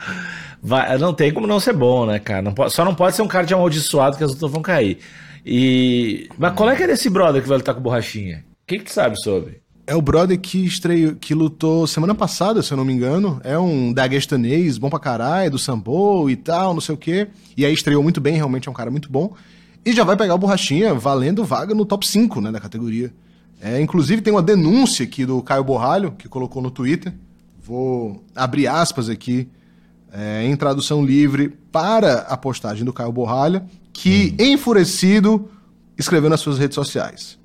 Vai, 0.63 0.97
não 0.97 1.13
tem 1.13 1.33
como 1.33 1.45
não 1.45 1.59
ser 1.59 1.73
bom, 1.73 2.05
né, 2.05 2.17
cara? 2.17 2.41
Não 2.41 2.53
pode, 2.53 2.71
só 2.71 2.85
não 2.85 2.95
pode 2.95 3.13
ser 3.13 3.21
um 3.21 3.27
cara 3.27 3.45
de 3.45 3.53
amaldiçoado 3.53 4.15
que 4.15 4.23
as 4.23 4.31
outras 4.31 4.49
vão 4.49 4.61
cair. 4.61 4.99
E. 5.45 6.29
Mas 6.37 6.53
qual 6.53 6.69
é 6.69 6.77
que 6.77 6.83
é 6.83 6.87
desse 6.87 7.09
brother 7.09 7.41
que 7.41 7.47
vai 7.47 7.57
lutar 7.57 7.75
com 7.75 7.81
borrachinha? 7.81 8.45
O 8.63 8.67
que, 8.67 8.77
que 8.77 8.85
tu 8.85 8.93
sabe 8.93 9.21
sobre? 9.21 9.61
É 9.87 9.95
o 9.95 10.01
brother 10.01 10.39
que 10.39 10.65
estreou, 10.65 11.15
que 11.15 11.33
lutou 11.33 11.87
semana 11.87 12.13
passada, 12.13 12.61
se 12.61 12.71
eu 12.71 12.77
não 12.77 12.85
me 12.85 12.93
engano. 12.93 13.41
É 13.43 13.57
um 13.57 13.91
daguestanês, 13.91 14.77
bom 14.77 14.89
pra 14.89 14.99
caralho, 14.99 15.51
do 15.51 15.59
sambo 15.59 16.29
e 16.29 16.35
tal, 16.35 16.73
não 16.73 16.81
sei 16.81 16.95
o 16.95 16.97
quê. 16.97 17.27
E 17.57 17.65
aí 17.65 17.73
estreou 17.73 18.03
muito 18.03 18.21
bem, 18.21 18.35
realmente 18.35 18.67
é 18.67 18.71
um 18.71 18.75
cara 18.75 18.91
muito 18.91 19.11
bom. 19.11 19.33
E 19.83 19.91
já 19.93 20.03
vai 20.03 20.15
pegar 20.15 20.35
o 20.35 20.37
Borrachinha 20.37 20.93
valendo 20.93 21.43
vaga 21.43 21.73
no 21.73 21.85
top 21.85 22.07
5, 22.07 22.39
né, 22.39 22.51
da 22.51 22.59
categoria. 22.59 23.11
É, 23.59 23.81
inclusive 23.81 24.21
tem 24.21 24.33
uma 24.33 24.41
denúncia 24.41 25.03
aqui 25.03 25.25
do 25.25 25.41
Caio 25.41 25.63
Borralho, 25.63 26.11
que 26.11 26.29
colocou 26.29 26.61
no 26.61 26.71
Twitter. 26.71 27.13
Vou 27.63 28.23
abrir 28.35 28.67
aspas 28.67 29.09
aqui, 29.09 29.47
é, 30.13 30.45
em 30.45 30.55
tradução 30.55 31.03
livre, 31.03 31.49
para 31.71 32.21
a 32.21 32.37
postagem 32.37 32.85
do 32.85 32.93
Caio 32.93 33.11
Borralho, 33.11 33.63
que, 33.91 34.35
hum. 34.39 34.43
enfurecido, 34.43 35.49
escreveu 35.97 36.29
nas 36.29 36.39
suas 36.39 36.57
redes 36.57 36.75
sociais. 36.75 37.37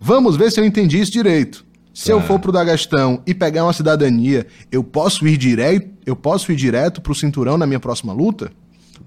Vamos 0.00 0.36
ver 0.36 0.50
se 0.50 0.60
eu 0.60 0.64
entendi 0.64 1.00
isso 1.00 1.12
direito. 1.12 1.64
Se 1.94 2.10
eu 2.10 2.20
for 2.20 2.40
pro 2.40 2.50
Dagestão 2.50 3.22
e 3.24 3.32
pegar 3.32 3.64
uma 3.64 3.72
cidadania, 3.72 4.46
eu 4.70 4.82
posso 4.82 5.26
ir 5.28 5.36
direto, 5.36 5.88
eu 6.04 6.16
posso 6.16 6.50
ir 6.50 6.56
direto 6.56 7.00
pro 7.00 7.14
cinturão 7.14 7.56
na 7.56 7.66
minha 7.66 7.78
próxima 7.78 8.12
luta? 8.12 8.50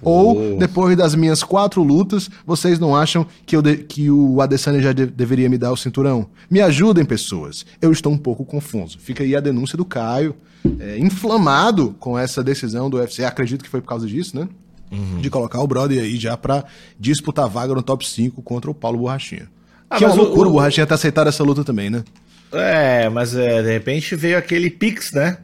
Ou, 0.01 0.57
depois 0.57 0.95
das 0.95 1.15
minhas 1.15 1.43
quatro 1.43 1.81
lutas, 1.81 2.29
vocês 2.45 2.79
não 2.79 2.95
acham 2.95 3.25
que, 3.45 3.55
eu 3.55 3.61
de, 3.61 3.77
que 3.77 4.09
o 4.11 4.41
Adesanya 4.41 4.81
já 4.81 4.93
de, 4.93 5.05
deveria 5.05 5.49
me 5.49 5.57
dar 5.57 5.71
o 5.71 5.77
cinturão? 5.77 6.27
Me 6.49 6.61
ajudem, 6.61 7.03
pessoas. 7.03 7.65
Eu 7.81 7.91
estou 7.91 8.11
um 8.11 8.17
pouco 8.17 8.45
confuso. 8.45 8.97
Fica 8.99 9.23
aí 9.23 9.35
a 9.35 9.39
denúncia 9.39 9.77
do 9.77 9.83
Caio, 9.83 10.35
é, 10.79 10.97
inflamado 10.99 11.95
com 11.99 12.17
essa 12.17 12.43
decisão 12.43 12.89
do 12.89 12.97
UFC. 12.97 13.23
Acredito 13.23 13.63
que 13.63 13.69
foi 13.69 13.81
por 13.81 13.87
causa 13.87 14.07
disso, 14.07 14.37
né? 14.37 14.47
Uhum. 14.91 15.19
De 15.19 15.29
colocar 15.29 15.61
o 15.61 15.67
brother 15.67 16.01
aí 16.01 16.15
já 16.15 16.37
pra 16.37 16.63
disputar 16.99 17.49
vaga 17.49 17.73
no 17.73 17.81
top 17.81 18.07
5 18.07 18.41
contra 18.41 18.71
o 18.71 18.73
Paulo 18.73 18.99
Borrachinha. 18.99 19.49
Ah, 19.89 19.97
que 19.97 20.03
é 20.03 20.07
uma 20.07 20.15
loucura 20.15 20.47
o, 20.47 20.51
o 20.51 20.53
Borrachinha 20.53 20.85
ter 20.85 20.93
aceitado 20.93 21.27
essa 21.27 21.43
luta 21.43 21.63
também, 21.63 21.89
né? 21.89 22.03
É, 22.51 23.09
mas 23.09 23.35
é, 23.35 23.61
de 23.61 23.71
repente 23.71 24.15
veio 24.15 24.37
aquele 24.37 24.69
Pix, 24.69 25.11
né? 25.11 25.37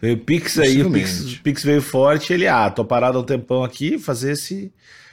Veio 0.00 0.14
o 0.14 0.18
Pix 0.18 0.58
aí, 0.58 0.82
o 0.82 0.90
Pix, 0.90 1.34
Pix, 1.42 1.62
veio 1.62 1.82
forte, 1.82 2.32
ele, 2.32 2.46
ah, 2.46 2.70
tô 2.70 2.84
parado 2.84 3.18
há 3.18 3.20
um 3.20 3.24
tempão 3.24 3.62
aqui, 3.62 3.98
fazer 3.98 4.32
esse, 4.32 4.72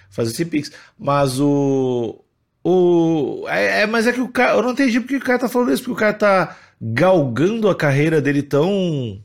fazer 0.09 0.31
esse 0.31 0.45
Pix. 0.45 0.71
Mas 0.97 1.39
o. 1.39 2.23
o 2.63 3.45
é, 3.49 3.81
é, 3.81 3.85
mas 3.85 4.07
é 4.07 4.13
que 4.13 4.21
o 4.21 4.29
cara. 4.29 4.53
Eu 4.53 4.63
não 4.63 4.71
entendi 4.71 5.01
porque 5.01 5.17
o 5.17 5.21
cara 5.21 5.39
tá 5.39 5.49
falando 5.49 5.73
isso, 5.73 5.83
porque 5.83 5.97
o 5.97 5.99
cara 5.99 6.13
tá 6.13 6.57
galgando 6.81 7.69
a 7.69 7.75
carreira 7.75 8.21
dele 8.21 8.41
tão 8.41 9.21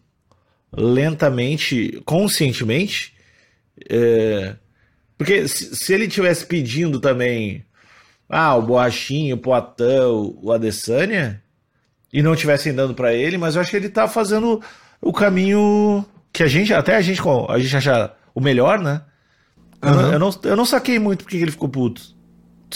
lentamente, 0.77 2.03
conscientemente. 2.05 3.15
É, 3.89 4.57
porque 5.17 5.47
se, 5.47 5.77
se 5.77 5.93
ele 5.95 6.09
tivesse 6.09 6.45
pedindo 6.45 7.01
também. 7.01 7.65
Ah, 8.29 8.57
o 8.57 8.63
Boachinho, 8.63 9.37
o 9.37 9.39
Poatão, 9.39 10.39
o 10.43 10.51
Adesanya 10.53 11.43
e 12.13 12.23
não 12.23 12.35
estivessem 12.35 12.75
dando 12.75 12.95
para 12.95 13.15
ele, 13.15 13.39
mas 13.39 13.55
eu 13.55 13.63
acho 13.63 13.71
que 13.71 13.77
ele 13.77 13.89
tá 13.89 14.07
fazendo 14.07 14.61
o 15.01 15.13
caminho 15.13 16.05
que 16.33 16.43
a 16.43 16.49
gente, 16.49 16.73
até 16.73 16.97
a 16.97 17.01
gente, 17.01 17.21
a 17.49 17.59
gente 17.59 17.77
acha 17.77 18.13
o 18.35 18.41
melhor, 18.41 18.79
né? 18.79 19.03
Uhum. 19.83 19.91
Eu, 19.91 19.95
não, 19.95 20.13
eu, 20.13 20.19
não, 20.19 20.31
eu 20.45 20.57
não 20.57 20.65
saquei 20.65 20.99
muito 20.99 21.25
porque 21.25 21.37
ele 21.37 21.51
ficou 21.51 21.69
puto. 21.69 22.03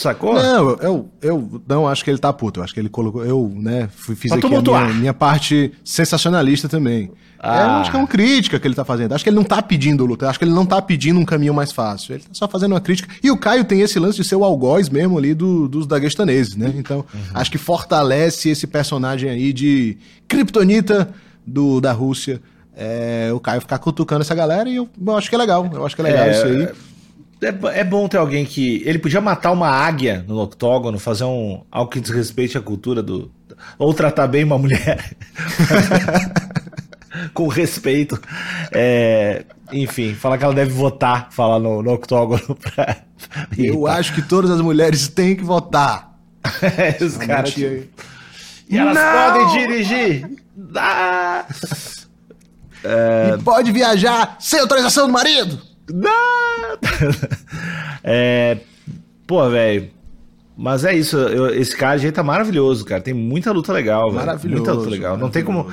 Sacou? 0.01 0.35
Não, 0.35 0.71
eu, 0.81 1.09
eu 1.23 1.63
não 1.69 1.87
acho 1.89 2.05
que 2.05 2.11
ele 2.11 2.19
tá 2.19 2.33
puto. 2.33 2.61
Eu 2.61 2.65
acho 2.65 2.73
que 2.75 2.81
ele 2.81 2.89
colocou. 2.89 3.25
Eu, 3.25 3.53
né, 3.55 3.89
fiz 3.95 4.31
Pra 4.31 4.39
aqui 4.39 4.47
a 4.47 4.61
minha, 4.63 4.95
minha 4.95 5.15
parte 5.15 5.73
sensacionalista 5.85 6.69
também. 6.69 7.11
Ah. 7.39 7.61
É, 7.61 7.65
eu 7.65 7.71
acho 7.71 7.91
que 7.91 7.97
é 7.97 8.01
uma 8.01 8.07
crítica 8.09 8.59
que 8.59 8.67
ele 8.67 8.75
tá 8.75 8.85
fazendo. 8.85 9.13
Acho 9.13 9.23
que 9.23 9.29
ele 9.31 9.37
não 9.37 9.45
tá 9.45 9.61
pedindo 9.61 10.05
luta. 10.07 10.29
Acho 10.29 10.39
que 10.39 10.45
ele 10.45 10.53
não 10.55 10.65
tá 10.67 10.81
pedindo 10.81 11.21
um 11.21 11.25
caminho 11.25 11.53
mais 11.55 11.71
fácil. 11.73 12.15
Ele 12.15 12.23
tá 12.25 12.31
só 12.33 12.49
fazendo 12.49 12.73
uma 12.73 12.81
crítica. 12.81 13.09
E 13.23 13.31
o 13.31 13.37
Caio 13.37 13.65
tem 13.65 13.81
esse 13.83 13.99
lance 13.99 14.17
de 14.17 14.25
ser 14.25 14.37
o 14.37 14.45
algoz 14.45 14.89
mesmo 14.89 15.19
ali 15.19 15.35
do- 15.35 15.69
dos 15.69 15.87
daguestaneses, 15.87 16.57
né? 16.57 16.73
Então, 16.77 17.05
acho 17.35 17.51
que 17.51 17.59
fortalece 17.59 18.49
esse 18.49 18.67
personagem 18.67 19.29
aí 19.31 19.53
de 19.53 19.99
Kryptonita 20.27 21.09
do, 21.47 21.81
da 21.81 21.93
Rússia. 21.93 22.41
É, 22.79 23.31
o 23.33 23.41
Caio 23.41 23.61
ficar 23.63 23.79
cutucando 23.79 24.21
essa 24.21 24.35
galera 24.35 24.69
e 24.69 24.77
eu, 24.77 24.87
eu 25.07 25.17
acho 25.17 25.29
que 25.31 25.35
é 25.35 25.39
legal. 25.39 25.69
Eu 25.73 25.87
acho 25.87 25.95
que 25.97 26.03
é 26.03 26.05
legal 26.05 26.25
É, 26.27 26.31
isso 26.33 26.45
aí. 26.47 26.69
É, 27.43 27.81
é 27.81 27.85
bom 27.85 28.09
ter 28.09 28.17
alguém 28.17 28.45
que. 28.45 28.83
Ele 28.85 28.99
podia 28.99 29.21
matar 29.21 29.53
uma 29.53 29.69
águia 29.69 30.25
no 30.27 30.41
octógono, 30.41 30.99
fazer 30.99 31.25
um 31.25 31.63
algo 31.71 31.91
que 31.91 32.01
desrespeite 32.01 32.57
a 32.57 32.63
cultura 32.63 33.03
do. 33.03 33.31
Ou 33.79 33.93
tratar 33.93 34.27
bem 34.27 34.45
uma 34.45 34.59
mulher. 34.59 35.17
Com 37.33 37.49
respeito. 37.49 38.21
É, 38.73 39.45
enfim, 39.73 40.15
falar 40.15 40.39
que 40.39 40.45
ela 40.45 40.55
deve 40.55 40.73
votar, 40.73 41.29
falar 41.31 41.59
no, 41.59 41.83
no 41.83 41.93
octógono 41.93 42.55
pra. 42.57 42.97
Eu 43.57 43.87
acho 43.87 44.15
que 44.15 44.23
todas 44.23 44.51
as 44.51 44.61
mulheres 44.61 45.09
têm 45.09 45.37
que 45.37 45.45
votar. 45.45 46.15
É, 46.63 47.03
os 47.05 47.17
caras. 47.17 47.53
Aí. 47.57 47.91
E 48.69 48.79
elas 48.79 48.95
Não! 48.95 49.03
podem 49.03 49.59
dirigir! 49.59 50.31
Ah! 50.77 51.45
E 52.85 53.43
pode 53.43 53.73
viajar 53.73 54.37
sem 54.39 54.61
autorização 54.61 55.09
do 55.09 55.13
marido. 55.13 55.61
Não! 55.93 56.79
é, 58.03 58.59
pô, 59.27 59.49
velho. 59.51 59.91
Mas 60.59 60.85
é 60.85 60.95
isso, 60.97 61.19
eu- 61.19 61.55
esse 61.55 61.77
cara 61.77 62.01
aí 62.01 62.11
tá 62.13 62.23
maravilhoso, 62.23 62.85
cara. 62.85 63.03
Tem 63.03 63.13
muita 63.13 63.53
luta 63.53 63.73
legal, 63.73 64.05
velho. 64.05 64.15
Maravilhoso, 64.15 64.63
Muita 64.63 64.73
luta 64.73 64.91
legal. 64.91 65.17
Não 65.19 65.29
tem 65.29 65.45
como. 65.45 65.67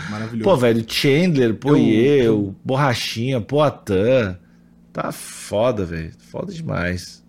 Pô, 0.44 0.58
velho, 0.58 0.84
Chandler, 0.86 1.56
Poirier, 1.56 2.26
Eu- 2.26 2.40
o 2.40 2.56
Borrachinha, 2.66 3.40
Poatan. 3.40 4.38
Tá 4.92 5.12
foda, 5.12 5.86
velho. 5.86 6.12
Foda 6.30 6.52
demais. 6.52 7.24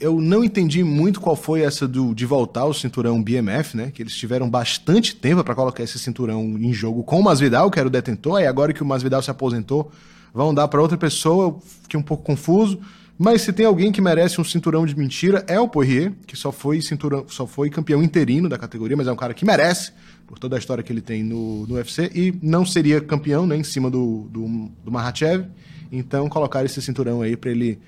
Eu 0.00 0.18
não 0.18 0.42
entendi 0.42 0.82
muito 0.82 1.20
qual 1.20 1.36
foi 1.36 1.60
essa 1.60 1.86
do, 1.86 2.14
de 2.14 2.24
voltar 2.24 2.64
o 2.64 2.72
cinturão 2.72 3.22
BMF, 3.22 3.76
né? 3.76 3.90
Que 3.92 4.02
eles 4.02 4.16
tiveram 4.16 4.48
bastante 4.48 5.14
tempo 5.14 5.44
para 5.44 5.54
colocar 5.54 5.82
esse 5.82 5.98
cinturão 5.98 6.42
em 6.58 6.72
jogo 6.72 7.04
com 7.04 7.20
o 7.20 7.22
Masvidal, 7.22 7.70
que 7.70 7.78
era 7.78 7.86
o 7.86 7.90
detentor, 7.90 8.40
e 8.40 8.46
agora 8.46 8.72
que 8.72 8.82
o 8.82 8.86
Masvidal 8.86 9.20
se 9.20 9.30
aposentou, 9.30 9.92
vão 10.32 10.54
dar 10.54 10.68
para 10.68 10.80
outra 10.80 10.96
pessoa. 10.96 11.46
Eu 11.46 11.62
fiquei 11.82 11.98
um 11.98 12.02
pouco 12.02 12.22
confuso. 12.24 12.80
Mas 13.18 13.42
se 13.42 13.52
tem 13.52 13.66
alguém 13.66 13.90
que 13.90 14.00
merece 14.00 14.40
um 14.40 14.44
cinturão 14.44 14.86
de 14.86 14.96
mentira, 14.96 15.44
é 15.48 15.58
o 15.58 15.68
Poirier, 15.68 16.12
que 16.24 16.36
só 16.36 16.52
foi 16.52 16.80
cinturão, 16.80 17.24
só 17.26 17.48
foi 17.48 17.68
campeão 17.68 18.00
interino 18.00 18.48
da 18.48 18.56
categoria, 18.56 18.96
mas 18.96 19.08
é 19.08 19.12
um 19.12 19.16
cara 19.16 19.34
que 19.34 19.44
merece, 19.44 19.90
por 20.24 20.38
toda 20.38 20.54
a 20.54 20.58
história 20.58 20.84
que 20.84 20.92
ele 20.92 21.00
tem 21.00 21.24
no, 21.24 21.66
no 21.66 21.74
UFC, 21.74 22.12
e 22.14 22.32
não 22.40 22.64
seria 22.64 23.00
campeão, 23.00 23.44
né, 23.44 23.56
em 23.56 23.64
cima 23.64 23.90
do, 23.90 24.28
do, 24.30 24.70
do 24.84 24.92
Makhachev. 24.92 25.46
Então 25.90 26.28
colocar 26.28 26.64
esse 26.64 26.80
cinturão 26.80 27.20
aí 27.20 27.36
para 27.36 27.50
ele 27.50 27.80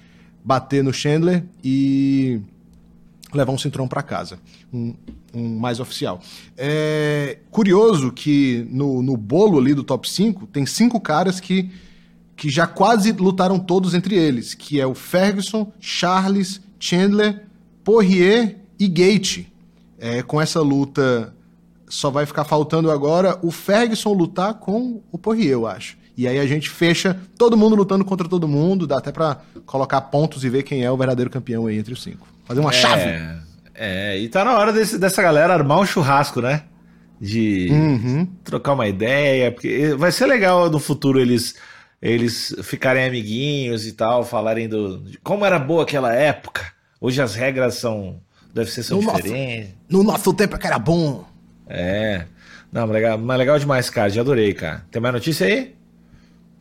bater 0.44 0.82
no 0.82 0.92
Chandler 0.92 1.44
e 1.62 2.40
levar 3.32 3.52
um 3.52 3.58
cinturão 3.58 3.86
para 3.86 4.02
casa, 4.02 4.38
um, 4.72 4.94
um 5.32 5.58
mais 5.58 5.80
oficial. 5.80 6.20
É 6.56 7.38
curioso 7.50 8.10
que 8.10 8.66
no, 8.70 9.02
no 9.02 9.16
bolo 9.16 9.58
ali 9.58 9.74
do 9.74 9.84
top 9.84 10.08
5 10.10 10.46
tem 10.48 10.66
cinco 10.66 11.00
caras 11.00 11.38
que, 11.38 11.70
que 12.40 12.48
já 12.48 12.66
quase 12.66 13.12
lutaram 13.12 13.58
todos 13.58 13.92
entre 13.92 14.14
eles, 14.16 14.54
que 14.54 14.80
é 14.80 14.86
o 14.86 14.94
Ferguson, 14.94 15.70
Charles, 15.78 16.58
Chandler, 16.78 17.42
Poirier 17.84 18.56
e 18.78 18.88
Gate. 18.88 19.44
É, 19.98 20.22
com 20.22 20.40
essa 20.40 20.62
luta 20.62 21.34
só 21.86 22.08
vai 22.08 22.24
ficar 22.24 22.44
faltando 22.44 22.90
agora 22.90 23.38
o 23.42 23.50
Ferguson 23.50 24.14
lutar 24.14 24.54
com 24.54 25.02
o 25.12 25.18
Poirier, 25.18 25.52
eu 25.52 25.66
acho. 25.66 25.98
E 26.16 26.26
aí 26.26 26.38
a 26.38 26.46
gente 26.46 26.70
fecha 26.70 27.20
todo 27.36 27.58
mundo 27.58 27.76
lutando 27.76 28.06
contra 28.06 28.26
todo 28.26 28.48
mundo, 28.48 28.86
dá 28.86 28.96
até 28.96 29.12
pra 29.12 29.36
colocar 29.66 30.00
pontos 30.00 30.42
e 30.42 30.48
ver 30.48 30.62
quem 30.62 30.82
é 30.82 30.90
o 30.90 30.96
verdadeiro 30.96 31.30
campeão 31.30 31.66
aí 31.66 31.76
entre 31.78 31.92
os 31.92 32.02
cinco. 32.02 32.26
Fazer 32.46 32.60
uma 32.60 32.72
chave. 32.72 33.02
É, 33.02 33.38
é, 33.74 34.18
e 34.18 34.28
tá 34.30 34.42
na 34.46 34.56
hora 34.56 34.72
desse- 34.72 34.96
dessa 34.98 35.20
galera 35.20 35.52
armar 35.52 35.78
um 35.78 35.84
churrasco, 35.84 36.40
né? 36.40 36.62
De 37.20 37.68
Uhum. 37.70 38.26
trocar 38.42 38.72
uma 38.72 38.88
ideia, 38.88 39.52
porque 39.52 39.94
vai 39.98 40.10
ser 40.10 40.24
legal 40.24 40.70
no 40.70 40.78
futuro 40.78 41.20
eles 41.20 41.54
eles 42.02 42.54
ficarem 42.62 43.04
amiguinhos 43.04 43.86
e 43.86 43.92
tal, 43.92 44.24
falarem 44.24 44.68
do 44.68 44.98
de 44.98 45.18
como 45.18 45.44
era 45.44 45.58
boa 45.58 45.82
aquela 45.82 46.12
época. 46.14 46.62
Hoje 47.00 47.20
as 47.20 47.34
regras 47.34 47.74
são 47.74 48.20
deve 48.54 48.70
ser 48.70 48.82
são 48.82 48.98
No 48.98 49.04
nosso- 49.04 49.22
diferentes. 49.22 49.70
No 49.88 50.02
nosso 50.02 50.32
tempo 50.34 50.56
é 50.56 50.58
que 50.58 50.66
era 50.66 50.78
bom. 50.78 51.24
É. 51.68 52.24
Não, 52.72 52.82
mas 52.82 52.90
legal, 52.92 53.18
mas 53.18 53.38
legal 53.38 53.58
demais, 53.58 53.90
cara. 53.90 54.08
Já 54.10 54.20
adorei, 54.20 54.54
cara. 54.54 54.84
Tem 54.90 55.00
mais 55.02 55.14
notícia 55.14 55.46
aí? 55.46 55.74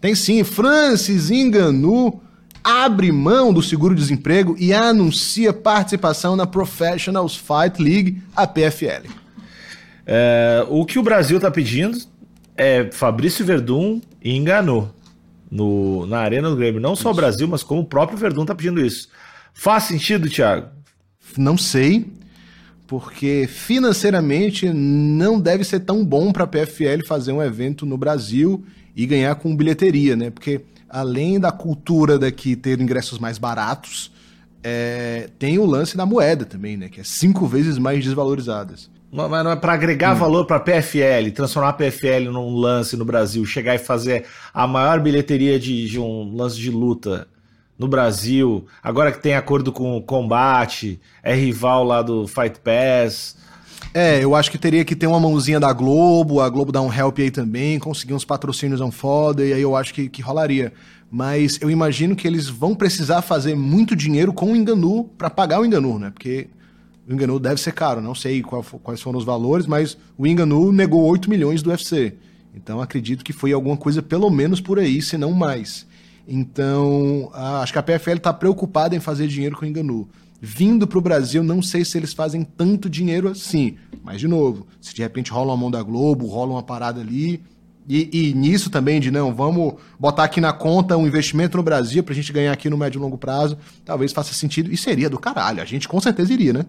Tem 0.01 0.15
sim, 0.15 0.43
Francis 0.43 1.29
Enganu 1.29 2.21
abre 2.63 3.11
mão 3.11 3.51
do 3.53 3.61
seguro-desemprego 3.61 4.55
e 4.59 4.73
anuncia 4.73 5.51
participação 5.53 6.35
na 6.35 6.45
Professionals 6.47 7.35
Fight 7.35 7.81
League, 7.81 8.21
a 8.35 8.45
PFL. 8.47 9.07
É, 10.05 10.65
o 10.69 10.85
que 10.85 10.97
o 10.99 11.03
Brasil 11.03 11.39
tá 11.39 11.51
pedindo 11.51 11.97
é 12.57 12.89
Fabrício 12.91 13.45
Verdun 13.45 14.01
e 14.23 14.35
enganou 14.35 14.93
no, 15.49 16.05
na 16.05 16.19
Arena 16.19 16.49
do 16.49 16.55
Grêmio. 16.55 16.81
Não 16.81 16.95
só 16.95 17.11
o 17.11 17.13
Brasil, 17.13 17.47
mas 17.47 17.63
como 17.63 17.81
o 17.81 17.85
próprio 17.85 18.17
Verdun 18.17 18.45
tá 18.45 18.55
pedindo 18.55 18.83
isso. 18.83 19.09
Faz 19.53 19.85
sentido, 19.85 20.29
Thiago? 20.29 20.67
Não 21.37 21.57
sei, 21.57 22.11
porque 22.87 23.47
financeiramente 23.47 24.71
não 24.71 25.39
deve 25.39 25.63
ser 25.63 25.81
tão 25.81 26.03
bom 26.03 26.31
para 26.31 26.43
a 26.43 26.47
PFL 26.47 27.05
fazer 27.05 27.31
um 27.31 27.41
evento 27.41 27.85
no 27.85 27.97
Brasil 27.97 28.63
e 28.95 29.05
ganhar 29.05 29.35
com 29.35 29.55
bilheteria, 29.55 30.15
né? 30.15 30.29
Porque 30.29 30.61
além 30.89 31.39
da 31.39 31.51
cultura 31.51 32.17
daqui 32.17 32.55
ter 32.55 32.79
ingressos 32.81 33.19
mais 33.19 33.37
baratos, 33.37 34.11
é, 34.63 35.29
tem 35.37 35.59
o 35.59 35.65
lance 35.65 35.95
da 35.95 36.05
moeda 36.05 36.45
também, 36.45 36.75
né? 36.75 36.89
Que 36.89 37.01
é 37.01 37.03
cinco 37.03 37.45
vezes 37.45 37.77
mais 37.77 38.03
desvalorizadas. 38.03 38.89
Mas 39.11 39.43
não 39.43 39.51
é 39.51 39.55
para 39.55 39.73
agregar 39.73 40.15
Hum. 40.15 40.19
valor 40.19 40.45
para 40.45 40.59
PFL, 40.59 41.31
transformar 41.33 41.69
a 41.69 41.73
PFL 41.73 42.31
num 42.31 42.55
lance 42.55 42.95
no 42.95 43.03
Brasil, 43.03 43.43
chegar 43.45 43.75
e 43.75 43.79
fazer 43.79 44.25
a 44.53 44.67
maior 44.67 44.99
bilheteria 44.99 45.59
de, 45.59 45.87
de 45.87 45.99
um 45.99 46.35
lance 46.35 46.57
de 46.57 46.69
luta 46.69 47.27
no 47.77 47.87
Brasil, 47.87 48.65
agora 48.83 49.11
que 49.11 49.21
tem 49.21 49.35
acordo 49.35 49.71
com 49.71 49.95
o 49.95 50.01
Combate, 50.01 50.99
é 51.23 51.33
rival 51.33 51.83
lá 51.85 52.01
do 52.01 52.27
Fight 52.27 52.59
Pass. 52.59 53.37
É, 53.93 54.21
eu 54.23 54.35
acho 54.35 54.51
que 54.51 54.57
teria 54.57 54.83
que 54.83 54.95
ter 54.95 55.07
uma 55.07 55.19
mãozinha 55.19 55.59
da 55.59 55.71
Globo, 55.71 56.41
a 56.41 56.49
Globo 56.49 56.71
dar 56.71 56.81
um 56.81 56.93
help 56.93 57.17
aí 57.19 57.31
também, 57.31 57.79
conseguir 57.79 58.13
uns 58.13 58.25
patrocínios 58.25 58.81
um 58.81 58.91
foda, 58.91 59.45
e 59.45 59.53
aí 59.53 59.61
eu 59.61 59.75
acho 59.75 59.93
que, 59.93 60.09
que 60.09 60.21
rolaria. 60.21 60.73
Mas 61.09 61.57
eu 61.61 61.71
imagino 61.71 62.15
que 62.15 62.27
eles 62.27 62.47
vão 62.49 62.75
precisar 62.75 63.21
fazer 63.21 63.55
muito 63.55 63.95
dinheiro 63.95 64.31
com 64.31 64.51
o 64.51 64.55
Enganu 64.55 65.05
para 65.17 65.29
pagar 65.29 65.59
o 65.59 65.65
Enganu, 65.65 65.97
né? 65.97 66.11
Porque 66.11 66.49
o 67.09 67.13
Enganu 67.13 67.39
deve 67.39 67.59
ser 67.59 67.73
caro, 67.73 68.01
não 68.01 68.13
sei 68.15 68.41
qual 68.43 68.63
quais 68.63 69.01
foram 69.01 69.17
os 69.17 69.25
valores, 69.25 69.65
mas 69.65 69.97
o 70.17 70.27
Enganu 70.27 70.71
negou 70.71 71.03
8 71.03 71.29
milhões 71.29 71.61
do 71.63 71.71
UFC. 71.71 72.13
Então 72.55 72.79
acredito 72.81 73.23
que 73.23 73.33
foi 73.33 73.51
alguma 73.51 73.75
coisa 73.75 74.01
pelo 74.01 74.29
menos 74.29 74.61
por 74.61 74.77
aí, 74.79 75.01
se 75.01 75.17
não 75.17 75.31
mais. 75.31 75.87
Então, 76.27 77.29
a- 77.33 77.61
acho 77.61 77.73
que 77.73 77.79
a 77.79 77.83
PFL 77.83 78.17
está 78.17 78.31
preocupada 78.31 78.95
em 78.95 78.99
fazer 78.99 79.27
dinheiro 79.27 79.57
com 79.57 79.65
o 79.65 79.67
Enganu. 79.67 80.07
Vindo 80.41 80.87
para 80.87 80.97
o 80.97 81.01
Brasil, 81.01 81.43
não 81.43 81.61
sei 81.61 81.83
se 81.83 81.97
eles 81.97 82.13
fazem 82.13 82.43
tanto 82.43 82.89
dinheiro 82.89 83.27
assim. 83.27 83.75
Mas, 84.03 84.21
de 84.21 84.27
novo, 84.27 84.65
se 84.79 84.93
de 84.95 85.01
repente 85.01 85.31
rola 85.31 85.51
uma 85.51 85.57
mão 85.57 85.71
da 85.71 85.83
Globo, 85.83 86.27
rola 86.27 86.51
uma 86.53 86.63
parada 86.63 87.01
ali. 87.01 87.41
E, 87.87 88.07
e 88.29 88.33
nisso 88.35 88.69
também 88.69 88.99
de 89.01 89.09
não, 89.09 89.33
vamos 89.33 89.73
botar 89.99 90.23
aqui 90.23 90.39
na 90.39 90.53
conta 90.53 90.95
um 90.95 91.07
investimento 91.07 91.57
no 91.57 91.63
Brasil 91.63 92.03
pra 92.03 92.13
gente 92.13 92.31
ganhar 92.31 92.53
aqui 92.53 92.69
no 92.69 92.77
médio 92.77 92.99
e 92.99 93.01
longo 93.01 93.17
prazo, 93.17 93.57
talvez 93.83 94.13
faça 94.13 94.31
sentido. 94.33 94.71
E 94.71 94.77
seria 94.77 95.09
do 95.09 95.17
caralho. 95.19 95.59
A 95.61 95.65
gente 95.65 95.87
com 95.87 95.99
certeza 95.99 96.31
iria, 96.31 96.53
né? 96.53 96.65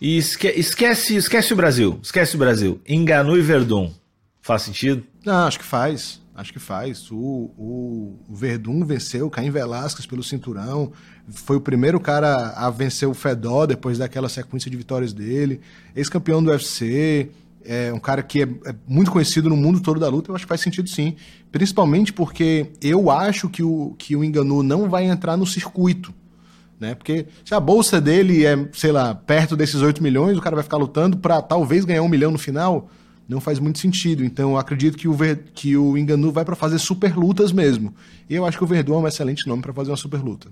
E 0.00 0.16
esque- 0.18 0.48
esquece, 0.56 1.16
esquece 1.16 1.52
o 1.52 1.56
Brasil, 1.56 1.98
esquece 2.02 2.34
o 2.36 2.38
Brasil. 2.38 2.80
Enganu 2.88 3.36
e 3.36 3.42
Verdun. 3.42 3.92
Faz 4.40 4.62
sentido? 4.62 5.02
Não, 5.24 5.46
acho 5.46 5.58
que 5.58 5.64
faz. 5.64 6.20
Acho 6.34 6.52
que 6.52 6.58
faz. 6.58 7.10
O, 7.10 7.16
o, 7.56 8.18
Verdun 8.28 8.84
venceu 8.84 9.26
o 9.26 9.30
Caim 9.30 9.50
Velasquez 9.50 10.04
pelo 10.04 10.22
cinturão. 10.22 10.92
Foi 11.28 11.56
o 11.56 11.60
primeiro 11.60 12.00
cara 12.00 12.50
a 12.56 12.68
vencer 12.70 13.08
o 13.08 13.14
Fedor 13.14 13.66
depois 13.68 13.98
daquela 13.98 14.28
sequência 14.28 14.70
de 14.70 14.76
vitórias 14.76 15.12
dele. 15.12 15.60
Ex-campeão 15.94 16.42
do 16.42 16.50
UFC. 16.50 17.30
É 17.64 17.90
um 17.94 17.98
cara 17.98 18.22
que 18.22 18.42
é, 18.42 18.48
é 18.66 18.74
muito 18.86 19.10
conhecido 19.10 19.48
no 19.48 19.56
mundo 19.56 19.80
todo 19.80 19.98
da 19.98 20.08
luta. 20.08 20.30
Eu 20.30 20.34
acho 20.34 20.44
que 20.44 20.48
faz 20.48 20.60
sentido 20.60 20.88
sim. 20.88 21.16
Principalmente 21.50 22.12
porque 22.12 22.66
eu 22.82 23.10
acho 23.10 23.48
que 23.48 23.62
o, 23.62 23.94
que 23.96 24.14
o 24.16 24.22
Enganu 24.24 24.62
não 24.62 24.90
vai 24.90 25.04
entrar 25.06 25.36
no 25.36 25.46
circuito. 25.46 26.12
Né? 26.78 26.94
Porque 26.94 27.26
se 27.44 27.54
a 27.54 27.60
bolsa 27.60 28.00
dele 28.00 28.44
é, 28.44 28.68
sei 28.72 28.92
lá, 28.92 29.14
perto 29.14 29.56
desses 29.56 29.80
8 29.80 30.02
milhões, 30.02 30.36
o 30.36 30.40
cara 30.40 30.56
vai 30.56 30.62
ficar 30.62 30.76
lutando 30.76 31.16
para 31.16 31.40
talvez 31.40 31.84
ganhar 31.84 32.02
um 32.02 32.08
milhão 32.08 32.30
no 32.30 32.38
final 32.38 32.90
não 33.28 33.40
faz 33.40 33.58
muito 33.58 33.78
sentido. 33.78 34.24
Então 34.24 34.50
eu 34.50 34.58
acredito 34.58 34.96
que 34.96 35.08
o, 35.08 35.12
Ver, 35.12 35.44
que 35.54 35.76
o 35.76 35.96
Enganu 35.96 36.30
vai 36.30 36.44
para 36.44 36.56
fazer 36.56 36.78
super 36.78 37.16
lutas 37.16 37.52
mesmo. 37.52 37.94
E 38.28 38.34
eu 38.34 38.44
acho 38.44 38.58
que 38.58 38.64
o 38.64 38.66
Verdun 38.66 38.94
é 38.94 38.98
um 38.98 39.08
excelente 39.08 39.46
nome 39.46 39.62
para 39.62 39.72
fazer 39.72 39.90
uma 39.90 39.96
super 39.96 40.20
luta. 40.20 40.48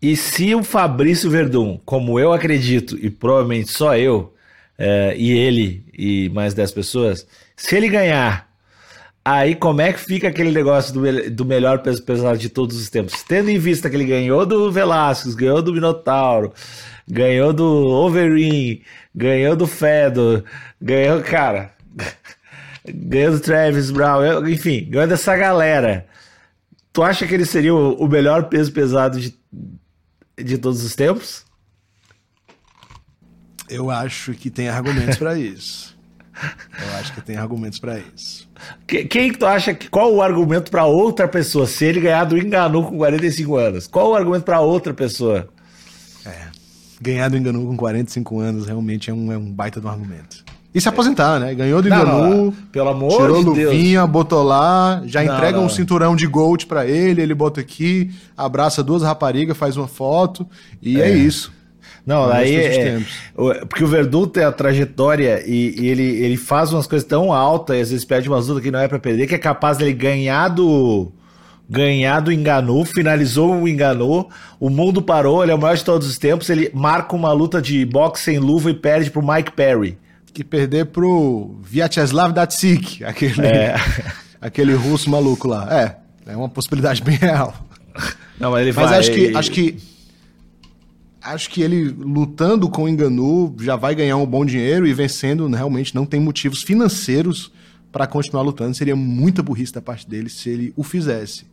E 0.00 0.16
se 0.16 0.54
o 0.54 0.64
Fabrício 0.64 1.30
Verdun, 1.30 1.78
como 1.84 2.18
eu 2.18 2.32
acredito, 2.32 2.98
e 3.00 3.08
provavelmente 3.08 3.70
só 3.70 3.96
eu, 3.96 4.34
é, 4.76 5.14
e 5.16 5.30
ele 5.30 5.84
e 5.96 6.28
mais 6.30 6.54
10 6.54 6.72
pessoas, 6.72 7.26
se 7.56 7.76
ele 7.76 7.88
ganhar, 7.88 8.51
aí 9.24 9.54
como 9.54 9.80
é 9.80 9.92
que 9.92 10.00
fica 10.00 10.28
aquele 10.28 10.50
negócio 10.50 10.92
do, 10.92 11.30
do 11.30 11.44
melhor 11.44 11.80
peso 11.80 12.02
pesado 12.02 12.38
de 12.38 12.48
todos 12.48 12.76
os 12.76 12.88
tempos? 12.90 13.22
Tendo 13.22 13.50
em 13.50 13.58
vista 13.58 13.88
que 13.88 13.96
ele 13.96 14.04
ganhou 14.04 14.44
do 14.46 14.70
Velasquez, 14.70 15.34
ganhou 15.34 15.62
do 15.62 15.72
Minotauro, 15.72 16.52
ganhou 17.08 17.52
do 17.52 17.64
Overeem, 17.64 18.82
ganhou 19.14 19.56
do 19.56 19.66
Fedor, 19.66 20.44
ganhou, 20.80 21.22
cara, 21.22 21.72
ganhou 22.86 23.32
do 23.32 23.40
Travis 23.40 23.90
Brown, 23.90 24.46
enfim, 24.48 24.86
ganhou 24.88 25.08
dessa 25.08 25.36
galera. 25.36 26.06
Tu 26.92 27.02
acha 27.02 27.26
que 27.26 27.34
ele 27.34 27.46
seria 27.46 27.74
o 27.74 28.06
melhor 28.06 28.50
peso 28.50 28.70
pesado 28.70 29.18
de 29.18 29.34
de 30.36 30.58
todos 30.58 30.82
os 30.82 30.94
tempos? 30.94 31.44
Eu 33.68 33.90
acho 33.90 34.34
que 34.34 34.50
tem 34.50 34.68
argumentos 34.68 35.16
para 35.16 35.38
isso. 35.38 35.96
Eu 36.78 36.94
acho 36.96 37.14
que 37.14 37.20
tem 37.20 37.36
argumentos 37.36 37.78
para 37.78 37.98
isso. 37.98 38.50
Quem, 38.86 39.32
tu 39.32 39.46
acha 39.46 39.72
que 39.74 39.88
qual 39.88 40.12
o 40.14 40.22
argumento 40.22 40.70
para 40.70 40.84
outra 40.84 41.26
pessoa 41.26 41.66
se 41.66 41.84
ele 41.84 42.00
ganhar 42.00 42.24
do 42.24 42.36
Enganu 42.36 42.84
com 42.84 42.96
45 42.98 43.56
anos? 43.56 43.86
Qual 43.86 44.10
o 44.10 44.14
argumento 44.14 44.44
para 44.44 44.60
outra 44.60 44.92
pessoa? 44.92 45.48
É, 46.24 46.46
ganhar 47.00 47.28
do 47.28 47.36
Enganu 47.36 47.66
com 47.66 47.76
45 47.76 48.38
anos 48.40 48.66
realmente 48.66 49.10
é 49.10 49.14
um, 49.14 49.32
é 49.32 49.36
um 49.38 49.50
baita 49.50 49.80
um 49.80 49.88
argumento. 49.88 50.44
E 50.74 50.80
se 50.80 50.88
aposentar, 50.88 51.38
né? 51.38 51.54
Ganhou 51.54 51.82
do 51.82 51.88
Enganu, 51.88 52.52
pelo 52.72 52.88
amor 52.88 53.20
tirou 53.20 53.38
de 53.38 53.44
luvinha, 53.44 54.00
Deus. 54.00 54.10
botou 54.10 54.42
lá, 54.42 55.02
já 55.04 55.22
Não, 55.22 55.34
entrega 55.34 55.58
não. 55.58 55.66
um 55.66 55.68
cinturão 55.68 56.16
de 56.16 56.26
gold 56.26 56.64
pra 56.66 56.86
ele, 56.86 57.20
ele 57.20 57.34
bota 57.34 57.60
aqui, 57.60 58.10
abraça 58.34 58.82
duas 58.82 59.02
raparigas, 59.02 59.54
faz 59.56 59.76
uma 59.76 59.86
foto 59.86 60.46
e 60.80 60.98
é, 60.98 61.10
isso. 61.10 61.52
Não, 62.04 62.28
aí 62.28 62.56
é, 62.56 63.00
porque 63.68 63.84
o 63.84 63.86
Verdun 63.86 64.26
tem 64.26 64.42
a 64.42 64.50
trajetória 64.50 65.42
e, 65.46 65.80
e 65.80 65.86
ele, 65.86 66.02
ele 66.02 66.36
faz 66.36 66.72
umas 66.72 66.86
coisas 66.86 67.06
tão 67.06 67.32
altas 67.32 67.76
e 67.76 67.80
às 67.80 67.90
vezes 67.90 68.04
perde 68.04 68.28
umas 68.28 68.48
lutas 68.48 68.64
que 68.64 68.72
não 68.72 68.80
é 68.80 68.88
pra 68.88 68.98
perder, 68.98 69.28
que 69.28 69.36
é 69.36 69.38
capaz 69.38 69.78
dele 69.78 69.92
ganhar 69.92 70.48
do 70.48 71.12
ganhar 71.70 72.20
do 72.20 72.32
Enganu, 72.32 72.84
finalizou 72.84 73.54
o 73.54 73.68
Enganu, 73.68 74.28
o 74.60 74.68
mundo 74.68 75.00
parou, 75.00 75.42
ele 75.42 75.52
é 75.52 75.54
o 75.54 75.58
maior 75.58 75.76
de 75.76 75.84
todos 75.84 76.06
os 76.06 76.18
tempos, 76.18 76.50
ele 76.50 76.70
marca 76.74 77.16
uma 77.16 77.32
luta 77.32 77.62
de 77.62 77.84
boxe 77.86 78.24
sem 78.24 78.38
luva 78.38 78.70
e 78.70 78.74
perde 78.74 79.10
pro 79.10 79.26
Mike 79.26 79.52
Perry. 79.52 79.96
Que 80.34 80.42
perder 80.44 80.86
pro 80.86 81.56
Vyacheslav 81.62 82.32
Datsik, 82.32 83.04
aquele, 83.06 83.46
É. 83.46 83.76
aquele 84.40 84.74
russo 84.74 85.08
maluco 85.08 85.48
lá. 85.48 85.68
É, 85.70 85.96
é 86.32 86.36
uma 86.36 86.48
possibilidade 86.48 87.02
bem 87.02 87.16
real. 87.16 87.54
Não, 88.38 88.50
mas 88.50 88.62
ele 88.62 88.72
Mas 88.72 88.90
vai 88.90 88.98
acho 88.98 89.12
que, 89.12 89.36
acho 89.36 89.50
que 89.50 89.78
acho 91.22 91.50
que 91.50 91.62
ele 91.62 91.84
lutando 91.84 92.68
com 92.68 92.84
o 92.84 92.88
Enganu 92.88 93.54
já 93.60 93.76
vai 93.76 93.94
ganhar 93.94 94.16
um 94.16 94.26
bom 94.26 94.44
dinheiro 94.44 94.86
e 94.86 94.92
vencendo 94.92 95.46
realmente 95.48 95.94
não 95.94 96.04
tem 96.04 96.20
motivos 96.20 96.62
financeiros 96.62 97.52
para 97.90 98.06
continuar 98.06 98.42
lutando. 98.42 98.76
Seria 98.76 98.96
muita 98.96 99.42
burrice 99.42 99.72
da 99.72 99.82
parte 99.82 100.08
dele 100.08 100.28
se 100.28 100.48
ele 100.48 100.72
o 100.76 100.82
fizesse. 100.82 101.46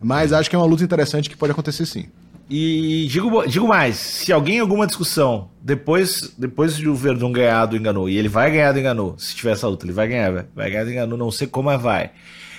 Mas 0.00 0.32
acho 0.32 0.50
que 0.50 0.56
é 0.56 0.58
uma 0.58 0.66
luta 0.66 0.82
interessante 0.82 1.30
que 1.30 1.36
pode 1.36 1.52
acontecer 1.52 1.86
sim. 1.86 2.06
E 2.50 3.06
digo, 3.08 3.46
digo 3.46 3.68
mais, 3.68 3.96
se 3.96 4.32
alguém 4.32 4.56
em 4.56 4.60
alguma 4.60 4.86
discussão, 4.86 5.48
depois, 5.62 6.34
depois 6.36 6.76
de 6.76 6.88
o 6.88 6.94
Verdun 6.94 7.32
ganhar 7.32 7.64
do 7.66 7.76
Enganu, 7.76 8.08
e 8.08 8.18
ele 8.18 8.28
vai 8.28 8.50
ganhar 8.50 8.72
do 8.72 8.78
Enganu, 8.78 9.14
se 9.16 9.34
tiver 9.34 9.52
essa 9.52 9.68
luta, 9.68 9.86
ele 9.86 9.92
vai 9.92 10.08
ganhar, 10.08 10.46
vai, 10.54 10.70
ganhar 10.70 10.84
do 10.84 10.90
Enganu, 10.90 11.16
não 11.16 11.30
sei 11.30 11.46
como 11.46 11.70
é 11.70 11.78
vai. 11.78 12.10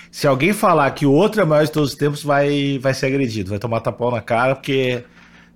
Se 0.09 0.25
alguém 0.25 0.53
falar 0.53 0.89
que 0.91 1.05
o 1.05 1.11
outro 1.11 1.41
é 1.41 1.45
maior 1.45 1.65
de 1.65 1.71
todos 1.71 1.91
os 1.91 1.95
tempos, 1.95 2.23
vai, 2.23 2.79
vai 2.79 2.93
ser 2.93 3.07
agredido, 3.07 3.49
vai 3.49 3.59
tomar 3.59 3.81
tapão 3.81 4.09
na 4.09 4.21
cara, 4.21 4.55
porque 4.55 5.03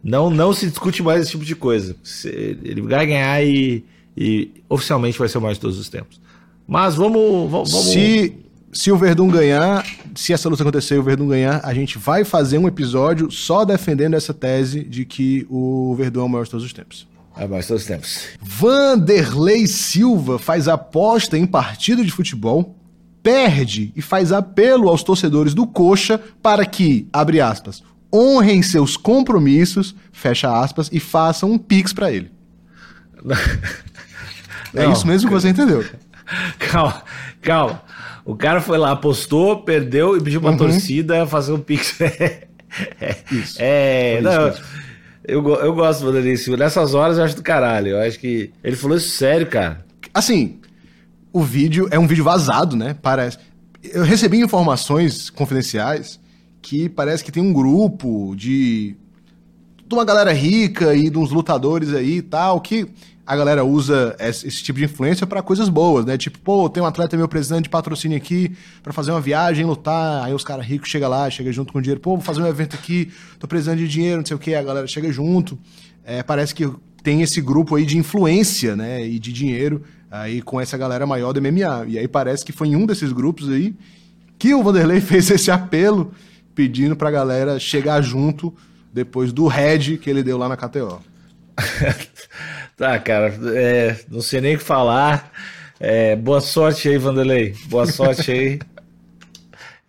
não, 0.04 0.30
não 0.30 0.54
se 0.54 0.68
discute 0.68 1.02
mais 1.04 1.22
esse 1.22 1.32
tipo 1.32 1.44
de 1.46 1.56
coisa. 1.56 1.96
Ele 2.26 2.82
vai 2.82 3.06
ganhar 3.06 3.44
e, 3.44 3.84
e 4.16 4.52
oficialmente 4.70 5.18
vai 5.20 5.28
ser 5.28 5.38
o 5.38 5.42
maior 5.42 5.54
de 5.54 5.60
todos 5.60 5.78
os 5.78 5.90
tempos. 5.90 6.20
Mas 6.68 6.96
vamos. 6.96 7.50
vamos 7.52 7.72
vamos- 7.72 7.88
Se, 7.92 8.34
se 8.74 8.92
o 8.92 8.98
Verdun 8.98 9.30
ganhar, 9.30 9.86
se 10.16 10.34
essa 10.34 10.48
luta 10.50 10.64
acontecer 10.64 10.96
e 10.96 10.98
o 11.00 11.04
Verdun 11.04 11.28
ganhar, 11.28 11.62
a 11.64 11.74
gente 11.74 11.98
vai 11.98 12.24
fazer 12.24 12.58
um 12.58 12.68
episódio 12.68 13.32
só 13.32 13.64
defendendo 13.66 14.14
essa 14.14 14.34
tese 14.34 14.84
de 14.84 15.06
que 15.06 15.48
o 15.50 15.96
Verdun 15.96 16.22
é 16.22 16.24
o 16.24 16.30
maior 16.30 16.44
de 16.44 16.52
todos 16.52 16.66
os 16.66 16.74
tempos. 16.74 17.08
É 17.38 17.46
o 17.46 17.50
maior 17.50 17.62
de 17.62 17.68
todos 17.68 17.84
os 17.84 17.88
tempos. 17.88 18.20
Vanderlei 18.42 19.68
Silva 19.68 20.38
faz 20.40 20.68
aposta 20.68 21.38
em 21.38 21.46
partido 21.46 22.04
de 22.04 22.12
futebol, 22.12 22.76
perde 23.24 23.92
e 23.96 24.02
faz 24.02 24.32
apelo 24.32 24.90
aos 24.90 25.04
torcedores 25.04 25.54
do 25.54 25.66
Coxa 25.68 26.20
para 26.42 26.66
que, 26.66 27.08
abre 27.12 27.40
aspas, 27.42 27.84
honrem 28.14 28.62
seus 28.62 28.96
compromissos, 28.98 29.96
fecha 30.12 30.52
aspas, 30.62 30.90
e 30.92 31.00
façam 31.00 31.52
um 31.52 31.58
pix 31.58 31.92
para 31.94 32.12
ele. 32.12 32.32
É 34.74 34.84
Não. 34.84 34.94
isso 34.94 35.08
mesmo 35.08 35.28
que 35.30 35.34
você 35.34 35.50
entendeu. 35.50 35.84
Calma, 36.60 37.04
calma. 37.42 37.82
O 38.26 38.36
cara 38.36 38.60
foi 38.60 38.78
lá, 38.78 38.92
apostou, 38.92 39.62
perdeu 39.64 40.18
e 40.18 40.22
pediu 40.22 40.42
pra 40.42 40.52
Uhum. 40.52 40.58
torcida 40.58 41.26
fazer 41.26 41.54
um 41.54 41.60
pix. 41.60 42.00
é, 42.02 42.48
Isso. 43.32 43.56
É, 43.60 44.20
não, 44.22 44.50
isso 44.50 44.62
eu, 45.24 45.42
eu 45.56 45.74
gosto 45.74 46.02
do 46.02 46.06
Vanderlei. 46.08 46.36
Nessas 46.58 46.94
horas 46.94 47.18
eu 47.18 47.24
acho 47.24 47.36
do 47.36 47.42
caralho. 47.44 47.90
Eu 47.90 48.02
acho 48.02 48.20
que. 48.20 48.52
Ele 48.64 48.76
falou 48.76 48.98
isso 48.98 49.10
sério, 49.10 49.48
cara. 49.48 49.86
Assim, 50.14 50.60
o 51.32 51.42
vídeo 51.42 51.88
é 51.92 51.98
um 52.00 52.08
vídeo 52.08 52.24
vazado, 52.26 52.76
né? 52.76 52.96
Parece. 53.02 53.38
Eu 53.84 54.04
recebi 54.04 54.40
informações 54.42 55.30
confidenciais 55.30 56.20
que 56.68 56.90
parece 56.90 57.24
que 57.24 57.32
tem 57.32 57.42
um 57.42 57.54
grupo 57.54 58.36
de 58.36 58.94
de 59.88 59.96
uma 59.96 60.04
galera 60.04 60.34
rica 60.34 60.94
e 60.94 61.10
de 61.10 61.18
uns 61.18 61.32
lutadores 61.32 61.94
aí 61.94 62.18
e 62.18 62.22
tal, 62.22 62.60
que 62.60 62.86
a 63.26 63.38
galera 63.38 63.64
usa 63.64 64.14
esse, 64.20 64.46
esse 64.46 64.62
tipo 64.62 64.78
de 64.78 64.84
influência 64.84 65.26
pra 65.26 65.42
coisas 65.42 65.70
boas, 65.70 66.06
né? 66.06 66.18
Tipo, 66.18 66.38
pô, 66.40 66.70
tem 66.70 66.84
um 66.84 66.86
atleta 66.86 67.16
meu 67.16 67.26
precisando 67.30 67.64
de 67.64 67.70
patrocínio 67.70 68.18
aqui 68.18 68.52
pra 68.84 68.92
fazer 68.92 69.12
uma 69.12 69.22
viagem, 69.22 69.66
lutar, 69.66 70.26
aí 70.26 70.34
os 70.34 70.44
caras 70.44 70.66
ricos 70.66 70.90
chegam 70.90 71.10
lá, 71.10 71.30
chega 71.30 71.54
junto 71.54 71.72
com 71.72 71.80
dinheiro, 71.80 72.02
pô, 72.02 72.18
vou 72.18 72.22
fazer 72.22 72.42
um 72.42 72.48
evento 72.48 72.76
aqui, 72.76 73.14
tô 73.40 73.48
precisando 73.48 73.78
de 73.78 73.88
dinheiro, 73.88 74.18
não 74.18 74.26
sei 74.26 74.36
o 74.36 74.40
que, 74.40 74.54
a 74.54 74.62
galera 74.62 74.88
chega 74.88 75.10
junto. 75.10 75.58
É, 76.04 76.22
parece 76.22 76.54
que 76.54 76.70
tem 77.02 77.22
esse 77.22 77.40
grupo 77.40 77.78
aí 77.78 77.86
de 77.86 77.98
influência, 77.98 78.76
né, 78.76 79.08
e 79.08 79.18
de 79.20 79.32
dinheiro 79.32 79.84
aí 80.12 80.42
com 80.42 80.60
essa 80.60 80.78
galera 80.78 81.08
maior 81.08 81.32
do 81.32 81.42
MMA. 81.42 81.86
E 81.88 81.98
aí 81.98 82.10
parece 82.10 82.44
que 82.44 82.52
foi 82.52 82.68
em 82.68 82.76
um 82.76 82.86
desses 82.86 83.14
grupos 83.14 83.50
aí 83.50 83.74
que 84.38 84.54
o 84.54 84.62
Vanderlei 84.62 85.00
fez 85.02 85.32
esse 85.32 85.50
apelo 85.50 86.12
pedindo 86.58 86.96
pra 86.96 87.12
galera 87.12 87.60
chegar 87.60 88.02
junto 88.02 88.52
depois 88.92 89.32
do 89.32 89.46
head 89.46 90.00
que 90.00 90.10
ele 90.10 90.24
deu 90.24 90.40
lá 90.40 90.50
na 90.50 90.58
KTO. 90.58 91.00
Tá, 92.76 93.00
cara. 93.00 93.34
é, 93.56 93.98
não 94.08 94.22
sei 94.22 94.40
nem 94.40 94.54
o 94.54 94.60
que 94.60 94.64
falar. 94.64 95.32
É, 95.80 96.16
boa 96.16 96.40
sorte 96.40 96.88
aí, 96.88 96.96
Vanderlei. 96.96 97.56
Boa 97.66 97.86
sorte 97.88 98.32
aí. 98.32 98.60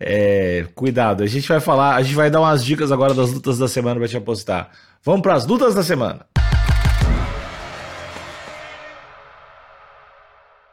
É, 0.01 0.65
cuidado. 0.73 1.23
A 1.23 1.27
gente 1.27 1.45
vai 1.49 1.59
falar, 1.59 1.97
a 1.97 2.01
gente 2.01 2.15
vai 2.15 2.31
dar 2.31 2.39
umas 2.39 2.63
dicas 2.63 2.89
agora 2.89 3.13
das 3.13 3.33
lutas 3.33 3.57
da 3.57 3.67
semana 3.67 3.99
pra 3.99 4.07
te 4.07 4.15
apostar. 4.15 4.71
Vamos 5.03 5.21
pras 5.21 5.45
lutas 5.45 5.75
da 5.75 5.83
semana. 5.83 6.25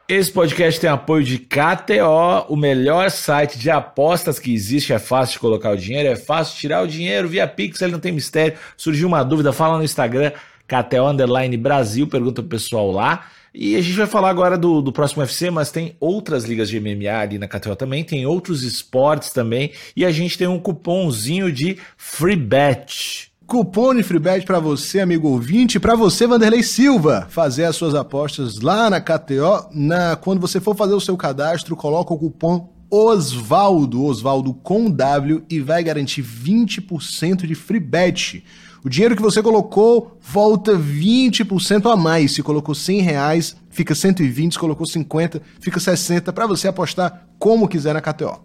Esse 0.09 0.31
podcast 0.31 0.81
tem 0.81 0.88
apoio 0.88 1.25
de 1.25 1.37
KTO, 1.37 2.47
o 2.49 2.55
melhor 2.55 3.11
site 3.11 3.59
de 3.59 3.69
apostas 3.69 4.38
que 4.38 4.55
existe. 4.55 4.92
É 4.92 5.01
fácil 5.01 5.33
de 5.33 5.38
colocar 5.40 5.73
o 5.73 5.77
dinheiro, 5.77 6.09
é 6.09 6.14
fácil 6.14 6.57
tirar 6.57 6.85
o 6.85 6.87
dinheiro 6.87 7.27
via 7.27 7.49
Pix, 7.49 7.83
ele 7.83 7.90
não 7.90 7.99
tem 7.99 8.12
mistério. 8.12 8.57
Surgiu 8.77 9.09
uma 9.09 9.25
dúvida, 9.25 9.53
fala 9.53 9.77
no 9.79 9.83
Instagram, 9.83 10.31
KTO 10.69 11.09
Underline 11.09 11.57
Brasil, 11.57 12.07
pergunta 12.07 12.40
pro 12.40 12.51
pessoal 12.51 12.92
lá. 12.92 13.27
E 13.53 13.75
a 13.75 13.83
gente 13.83 13.97
vai 13.97 14.07
falar 14.07 14.31
agora 14.31 14.57
do, 14.57 14.81
do 14.81 14.92
próximo 14.92 15.23
UFC, 15.23 15.51
mas 15.51 15.73
tem 15.73 15.97
outras 15.99 16.45
ligas 16.45 16.69
de 16.69 16.79
MMA 16.79 17.11
ali 17.11 17.37
na 17.37 17.49
KTO 17.49 17.75
também, 17.75 18.05
tem 18.05 18.27
outros 18.27 18.62
esportes 18.62 19.31
também. 19.31 19.73
E 19.97 20.05
a 20.05 20.12
gente 20.12 20.38
tem 20.38 20.47
um 20.47 20.61
cupomzinho 20.61 21.51
de 21.51 21.79
free 21.97 22.37
bet. 22.37 23.26
Cupom 23.47 23.95
de 23.95 24.03
FreeBet 24.03 24.45
para 24.45 24.59
você, 24.59 24.99
amigo 24.99 25.29
ouvinte, 25.29 25.79
para 25.79 25.95
você, 25.95 26.27
Vanderlei 26.27 26.65
Silva, 26.65 27.29
fazer 27.31 27.63
as 27.63 27.77
suas 27.77 27.95
apostas 27.95 28.61
lá 28.61 28.91
na 28.91 29.01
KTO. 29.01 29.69
Na, 29.73 30.17
quando 30.17 30.41
você 30.41 30.61
for 30.61 30.75
fazer 30.75 30.95
o 30.95 31.01
seu 31.01 31.17
cadastro, 31.17 31.77
coloca 31.77 32.13
o 32.13 32.19
cupom 32.19 32.69
Osvaldo, 32.91 34.03
Osvaldo 34.03 34.53
com 34.53 34.91
W, 34.91 35.45
e 35.49 35.61
vai 35.61 35.85
garantir 35.85 36.25
20% 36.25 37.47
de 37.47 37.55
FreeBet. 37.55 38.43
O 38.85 38.89
dinheiro 38.89 39.15
que 39.15 39.23
você 39.23 39.41
colocou 39.41 40.19
volta 40.21 40.73
20% 40.73 41.89
a 41.89 41.97
mais. 41.97 42.35
Se 42.35 42.43
colocou 42.43 42.75
100 42.75 43.01
reais, 43.01 43.57
fica 43.71 43.95
120. 43.95 44.55
Se 44.55 44.59
colocou 44.59 44.89
50, 44.89 45.41
fica 45.61 45.79
60 45.79 46.33
para 46.33 46.49
você 46.49 46.67
apostar 46.67 47.29
como 47.39 47.69
quiser 47.69 47.95
na 47.95 48.01
KTO. 48.01 48.45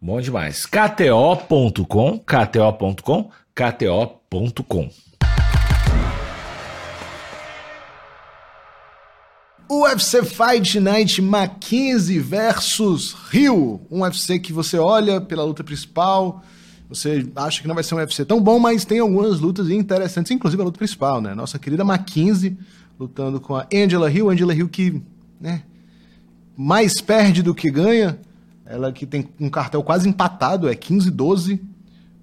Bom 0.00 0.20
demais. 0.20 0.66
KTO.com, 0.66 2.20
KTO.com, 2.20 3.30
KTO.com. 3.56 4.90
UFC 9.70 10.22
Fight 10.22 10.78
Night 10.78 11.22
Mackenzie 11.22 12.18
versus 12.18 13.14
Rio. 13.30 13.80
Um 13.90 14.02
UFC 14.02 14.38
que 14.38 14.52
você 14.52 14.76
olha 14.78 15.22
pela 15.22 15.42
luta 15.42 15.64
principal 15.64 16.44
Você 16.90 17.26
acha 17.34 17.62
que 17.62 17.66
não 17.66 17.74
vai 17.74 17.82
ser 17.82 17.94
um 17.94 17.98
UFC 17.98 18.26
tão 18.26 18.42
bom, 18.42 18.58
mas 18.58 18.84
tem 18.84 18.98
algumas 18.98 19.40
lutas 19.40 19.70
interessantes, 19.70 20.30
inclusive 20.30 20.60
a 20.60 20.66
luta 20.66 20.76
principal, 20.76 21.22
né? 21.22 21.34
Nossa 21.34 21.58
querida 21.58 21.82
Mackenzie 21.82 22.58
lutando 23.00 23.40
com 23.40 23.56
a 23.56 23.66
Angela 23.74 24.12
Hill. 24.12 24.28
Angela 24.28 24.54
Hill 24.54 24.68
que, 24.68 25.02
né, 25.40 25.62
mais 26.54 27.00
perde 27.00 27.42
do 27.42 27.54
que 27.54 27.70
ganha. 27.70 28.20
Ela 28.66 28.92
que 28.92 29.06
tem 29.06 29.26
um 29.40 29.48
cartel 29.48 29.82
quase 29.82 30.06
empatado, 30.06 30.68
é 30.68 30.74
15-12. 30.74 31.58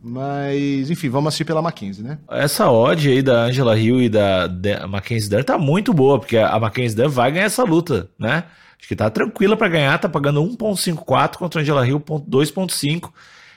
Mas, 0.03 0.89
enfim, 0.89 1.07
vamos 1.07 1.29
assistir 1.29 1.45
pela 1.45 1.61
Mackenzie, 1.61 2.03
né? 2.03 2.17
Essa 2.29 2.69
odd 2.69 3.09
aí 3.09 3.21
da 3.21 3.45
Angela 3.45 3.79
Hill 3.79 4.01
e 4.01 4.09
da, 4.09 4.47
da 4.47 4.85
Mackenzie 4.85 5.29
Dunn 5.29 5.43
tá 5.43 5.57
muito 5.57 5.93
boa, 5.93 6.19
porque 6.19 6.37
a 6.37 6.59
Mackenzie 6.59 6.97
Dunn 6.97 7.07
vai 7.07 7.31
ganhar 7.31 7.45
essa 7.45 7.63
luta, 7.63 8.09
né? 8.19 8.43
Acho 8.77 8.87
que 8.89 8.97
tá 8.97 9.09
tranquila 9.09 9.55
para 9.55 9.69
ganhar, 9.69 9.97
tá 9.97 10.09
pagando 10.09 10.43
1.54 10.43 11.37
contra 11.37 11.61
a 11.61 11.63
Angela 11.63 11.87
Hill 11.87 12.01
2.5. 12.01 13.09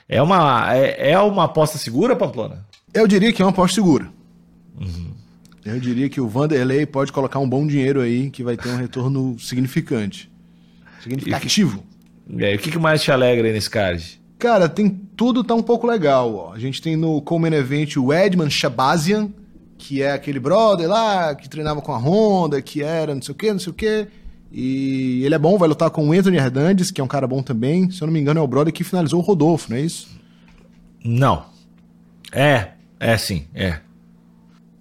É 0.07 0.21
uma, 0.21 0.73
é, 0.73 1.11
é, 1.11 1.19
uma 1.19 1.43
aposta 1.43 1.77
segura, 1.77 2.15
Pamplona? 2.15 2.65
Eu 2.93 3.05
diria 3.05 3.33
que 3.33 3.41
é 3.41 3.45
uma 3.45 3.51
aposta 3.51 3.75
segura. 3.75 4.09
Uhum. 4.79 5.11
Eu 5.65 5.81
diria 5.81 6.07
que 6.07 6.21
o 6.21 6.29
Vanderlei 6.29 6.85
pode 6.85 7.11
colocar 7.11 7.39
um 7.39 7.49
bom 7.49 7.67
dinheiro 7.67 7.99
aí, 7.99 8.29
que 8.29 8.41
vai 8.41 8.55
ter 8.55 8.69
um 8.69 8.77
retorno 8.77 9.35
significante. 9.43 10.31
Significativo. 11.03 11.83
E, 12.29 12.41
e 12.41 12.55
o 12.55 12.59
que, 12.59 12.71
que 12.71 12.79
mais 12.79 13.03
te 13.03 13.11
alegra 13.11 13.47
aí 13.47 13.53
nesse 13.53 13.69
card? 13.69 14.21
Cara, 14.37 14.69
tem 14.69 14.89
tudo 15.15 15.43
tá 15.43 15.55
um 15.55 15.63
pouco 15.63 15.87
legal. 15.87 16.33
Ó. 16.35 16.53
A 16.53 16.59
gente 16.59 16.81
tem 16.81 16.95
no 16.95 17.21
Common 17.21 17.47
Event 17.47 17.97
o 17.97 18.13
Edman 18.13 18.49
Shabazian, 18.49 19.29
que 19.77 20.01
é 20.01 20.11
aquele 20.11 20.39
brother 20.39 20.87
lá 20.87 21.33
que 21.33 21.49
treinava 21.49 21.81
com 21.81 21.91
a 21.91 21.97
Honda, 21.97 22.61
que 22.61 22.83
era 22.83 23.15
não 23.15 23.21
sei 23.21 23.31
o 23.31 23.35
que, 23.35 23.51
não 23.51 23.59
sei 23.59 23.71
o 23.71 23.75
que. 23.75 24.07
E 24.51 25.23
ele 25.25 25.35
é 25.35 25.39
bom, 25.39 25.57
vai 25.57 25.67
lutar 25.67 25.89
com 25.89 26.07
o 26.07 26.11
Anthony 26.13 26.37
Hernandes, 26.37 26.91
que 26.91 27.01
é 27.01 27.03
um 27.03 27.07
cara 27.07 27.27
bom 27.27 27.41
também. 27.41 27.89
Se 27.91 28.01
eu 28.01 28.05
não 28.05 28.13
me 28.13 28.19
engano, 28.19 28.39
é 28.39 28.43
o 28.43 28.47
brother 28.47 28.73
que 28.73 28.83
finalizou 28.83 29.19
o 29.19 29.23
Rodolfo, 29.23 29.69
não 29.69 29.77
é 29.77 29.81
isso? 29.81 30.07
Não. 31.03 31.45
É, 32.31 32.69
é 32.99 33.17
sim, 33.17 33.45
é. 33.53 33.79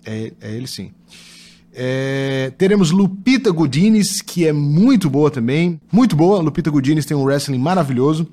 É, 0.04 0.32
é 0.40 0.52
ele 0.54 0.66
sim. 0.66 0.92
É, 1.74 2.52
teremos 2.56 2.90
Lupita 2.90 3.50
Godines, 3.50 4.22
que 4.22 4.46
é 4.46 4.52
muito 4.52 5.10
boa 5.10 5.30
também. 5.30 5.80
Muito 5.92 6.16
boa. 6.16 6.40
Lupita 6.40 6.70
Godines 6.70 7.04
tem 7.04 7.16
um 7.16 7.24
wrestling 7.24 7.58
maravilhoso. 7.58 8.26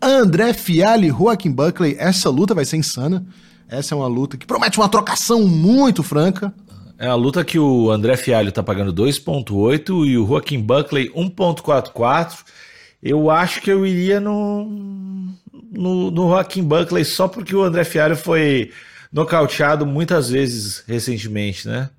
André 0.00 0.52
Fiali, 0.52 1.08
Joaquim 1.08 1.50
Buckley. 1.50 1.96
Essa 1.98 2.30
luta 2.30 2.54
vai 2.54 2.64
ser 2.64 2.76
insana. 2.76 3.26
Essa 3.68 3.94
é 3.94 3.96
uma 3.96 4.06
luta 4.06 4.36
que 4.36 4.46
promete 4.46 4.78
uma 4.78 4.88
trocação 4.88 5.46
muito 5.46 6.02
franca. 6.02 6.52
É 6.98 7.08
a 7.08 7.14
luta 7.14 7.44
que 7.44 7.58
o 7.58 7.90
André 7.90 8.16
Fialho 8.16 8.50
tá 8.50 8.62
pagando 8.62 8.92
2.8 8.92 10.06
e 10.06 10.16
o 10.16 10.26
Joaquim 10.26 10.60
Buckley 10.60 11.10
1.44. 11.10 12.38
Eu 13.02 13.30
acho 13.30 13.60
que 13.60 13.70
eu 13.70 13.86
iria 13.86 14.18
no, 14.18 14.64
no, 15.70 16.10
no 16.10 16.28
Joaquim 16.28 16.62
Buckley 16.62 17.04
só 17.04 17.28
porque 17.28 17.54
o 17.54 17.62
André 17.62 17.84
Fialho 17.84 18.16
foi 18.16 18.70
nocauteado 19.12 19.84
muitas 19.84 20.30
vezes 20.30 20.82
recentemente, 20.86 21.68
né? 21.68 21.90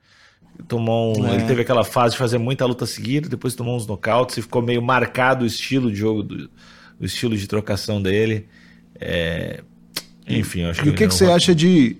Tomou 0.68 1.20
um, 1.20 1.28
é. 1.28 1.36
Ele 1.36 1.44
teve 1.44 1.62
aquela 1.62 1.84
fase 1.84 2.14
de 2.14 2.18
fazer 2.18 2.40
muita 2.40 2.66
luta 2.66 2.86
seguida, 2.86 3.30
depois 3.30 3.54
tomou 3.54 3.76
uns 3.76 3.86
nocautes 3.86 4.38
e 4.38 4.42
ficou 4.42 4.62
meio 4.62 4.82
marcado 4.82 5.44
o 5.44 5.48
estilo 5.48 5.92
de 5.92 5.98
jogo, 5.98 6.24
do, 6.24 6.50
o 7.00 7.06
estilo 7.06 7.36
de 7.36 7.48
trocação 7.48 8.02
dele. 8.02 8.48
É, 9.00 9.62
enfim, 10.28 10.64
acho 10.64 10.82
que. 10.82 10.90
E 10.90 10.92
o 10.92 10.96
que, 10.96 11.08
que 11.08 11.14
você 11.14 11.26
acha 11.26 11.54
de, 11.54 11.98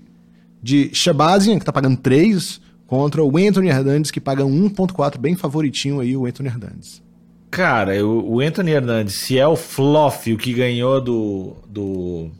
de 0.62 0.90
Shabazian, 0.92 1.58
que 1.58 1.64
tá 1.64 1.72
pagando 1.72 1.96
3? 1.96 2.68
contra 2.88 3.22
o 3.22 3.36
Anthony 3.36 3.68
Hernandes, 3.68 4.10
que 4.10 4.18
paga 4.18 4.42
1.4, 4.42 5.18
bem 5.18 5.36
favoritinho 5.36 6.00
aí 6.00 6.16
o 6.16 6.26
Anthony 6.26 6.48
Hernandes. 6.48 7.02
Cara, 7.50 8.04
o, 8.04 8.36
o 8.36 8.40
Anthony 8.40 8.72
Hernandes, 8.72 9.14
se 9.14 9.38
é 9.38 9.46
o 9.46 9.54
Floff, 9.54 10.32
o 10.32 10.38
que 10.38 10.54
ganhou 10.54 11.00
do 11.00 11.54
do, 11.68 12.30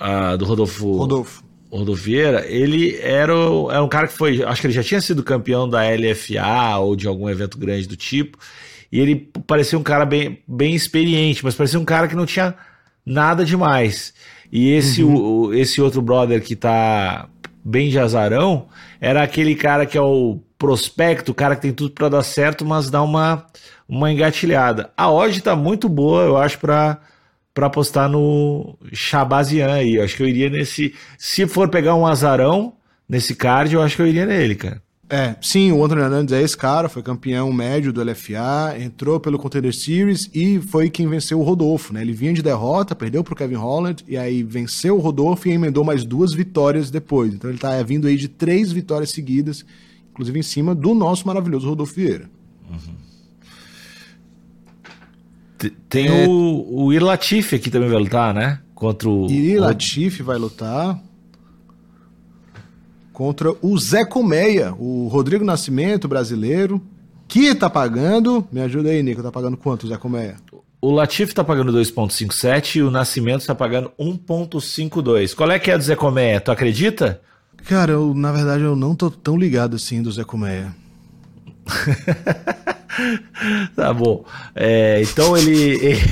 uh, 0.00 0.38
do 0.38 0.44
Rodolfo, 0.44 0.96
Rodolfo. 0.96 1.44
Rodolfo 1.70 2.02
Vieira, 2.02 2.46
ele 2.46 2.96
era, 2.96 3.34
era 3.70 3.84
um 3.84 3.88
cara 3.88 4.08
que 4.08 4.14
foi, 4.14 4.42
acho 4.42 4.60
que 4.60 4.66
ele 4.68 4.74
já 4.74 4.82
tinha 4.82 5.00
sido 5.02 5.22
campeão 5.22 5.68
da 5.68 5.82
LFA 5.82 6.78
ou 6.78 6.96
de 6.96 7.06
algum 7.06 7.28
evento 7.28 7.58
grande 7.58 7.86
do 7.86 7.96
tipo, 7.96 8.38
e 8.96 9.00
ele 9.00 9.30
parecia 9.46 9.78
um 9.78 9.82
cara 9.82 10.06
bem, 10.06 10.38
bem 10.48 10.74
experiente, 10.74 11.44
mas 11.44 11.54
parecia 11.54 11.78
um 11.78 11.84
cara 11.84 12.08
que 12.08 12.16
não 12.16 12.24
tinha 12.24 12.54
nada 13.04 13.44
demais. 13.44 14.14
E 14.50 14.70
esse, 14.70 15.04
uhum. 15.04 15.48
o, 15.48 15.54
esse 15.54 15.82
outro 15.82 16.00
brother 16.00 16.42
que 16.42 16.56
tá 16.56 17.28
bem 17.62 17.90
de 17.90 17.98
azarão, 17.98 18.68
era 18.98 19.22
aquele 19.22 19.54
cara 19.54 19.84
que 19.84 19.98
é 19.98 20.00
o 20.00 20.40
prospecto, 20.56 21.32
o 21.32 21.34
cara 21.34 21.54
que 21.54 21.60
tem 21.60 21.74
tudo 21.74 21.90
para 21.90 22.08
dar 22.08 22.22
certo, 22.22 22.64
mas 22.64 22.88
dá 22.88 23.02
uma, 23.02 23.44
uma 23.86 24.10
engatilhada. 24.10 24.90
A 24.96 25.10
odd 25.10 25.42
tá 25.42 25.54
muito 25.54 25.90
boa, 25.90 26.22
eu 26.22 26.38
acho, 26.38 26.58
para 26.58 26.98
para 27.52 27.66
apostar 27.66 28.08
no 28.08 28.78
Shabazian 28.94 29.72
aí. 29.72 29.96
Eu 29.96 30.04
acho 30.04 30.16
que 30.16 30.22
eu 30.22 30.28
iria 30.28 30.48
nesse. 30.48 30.94
Se 31.18 31.46
for 31.46 31.68
pegar 31.68 31.94
um 31.94 32.06
azarão 32.06 32.74
nesse 33.06 33.34
card, 33.34 33.74
eu 33.74 33.82
acho 33.82 33.96
que 33.96 34.02
eu 34.02 34.06
iria 34.06 34.24
nele, 34.24 34.54
cara. 34.54 34.80
É, 35.08 35.36
sim, 35.40 35.70
o 35.70 35.84
Anthony 35.84 36.00
Hernandes 36.00 36.32
é 36.32 36.42
esse 36.42 36.56
cara, 36.56 36.88
foi 36.88 37.00
campeão 37.00 37.52
médio 37.52 37.92
do 37.92 38.02
LFA, 38.02 38.76
entrou 38.76 39.20
pelo 39.20 39.38
Contender 39.38 39.72
Series 39.72 40.28
e 40.34 40.58
foi 40.58 40.90
quem 40.90 41.06
venceu 41.06 41.38
o 41.38 41.44
Rodolfo, 41.44 41.92
né? 41.92 42.02
Ele 42.02 42.12
vinha 42.12 42.32
de 42.32 42.42
derrota, 42.42 42.92
perdeu 42.92 43.22
pro 43.22 43.36
Kevin 43.36 43.54
Holland 43.54 44.04
e 44.08 44.16
aí 44.16 44.42
venceu 44.42 44.96
o 44.96 45.00
Rodolfo 45.00 45.48
e 45.48 45.52
emendou 45.52 45.84
mais 45.84 46.04
duas 46.04 46.32
vitórias 46.32 46.90
depois. 46.90 47.32
Então 47.32 47.48
ele 47.48 47.58
tá 47.58 47.80
vindo 47.84 48.08
aí 48.08 48.16
de 48.16 48.26
três 48.26 48.72
vitórias 48.72 49.10
seguidas, 49.10 49.64
inclusive 50.10 50.40
em 50.40 50.42
cima 50.42 50.74
do 50.74 50.92
nosso 50.92 51.24
maravilhoso 51.24 51.68
Rodolfo 51.68 51.94
Vieira. 51.94 52.28
Uhum. 52.68 52.96
Tem 55.88 56.08
é... 56.08 56.26
o, 56.26 56.84
o 56.86 56.92
Irlatif 56.92 57.54
aqui 57.54 57.70
também 57.70 57.88
vai 57.88 57.98
lutar, 57.98 58.34
né? 58.34 58.58
Contra 58.74 59.08
o. 59.08 59.30
Irlatif 59.30 60.20
vai 60.20 60.36
lutar 60.36 61.00
contra 63.16 63.50
o 63.62 63.78
Zé 63.78 64.04
Colmeia, 64.04 64.74
o 64.78 65.08
Rodrigo 65.08 65.42
Nascimento, 65.42 66.06
brasileiro, 66.06 66.82
que 67.26 67.54
tá 67.54 67.70
pagando. 67.70 68.46
Me 68.52 68.60
ajuda 68.60 68.90
aí, 68.90 69.02
Nico, 69.02 69.22
tá 69.22 69.32
pagando 69.32 69.56
quanto 69.56 69.84
o 69.84 69.88
Zé 69.88 69.96
Colmeia? 69.96 70.36
O 70.82 70.90
Latif 70.90 71.32
tá 71.32 71.42
pagando 71.42 71.72
2,57 71.72 72.76
e 72.76 72.82
o 72.82 72.90
Nascimento 72.90 73.46
tá 73.46 73.54
pagando 73.54 73.90
1,52. 73.98 75.34
Qual 75.34 75.50
é 75.50 75.58
que 75.58 75.70
é 75.70 75.78
do 75.78 75.82
Zé 75.82 75.96
Colmeia? 75.96 76.42
Tu 76.42 76.50
acredita? 76.50 77.22
Cara, 77.64 77.92
eu, 77.92 78.12
na 78.12 78.30
verdade 78.32 78.64
eu 78.64 78.76
não 78.76 78.94
tô 78.94 79.10
tão 79.10 79.38
ligado 79.38 79.76
assim 79.76 80.02
do 80.02 80.12
Zé 80.12 80.22
Colmeia. 80.22 80.76
tá 83.74 83.94
bom. 83.94 84.26
É, 84.54 85.00
então 85.00 85.34
ele, 85.34 85.56
ele, 85.82 86.02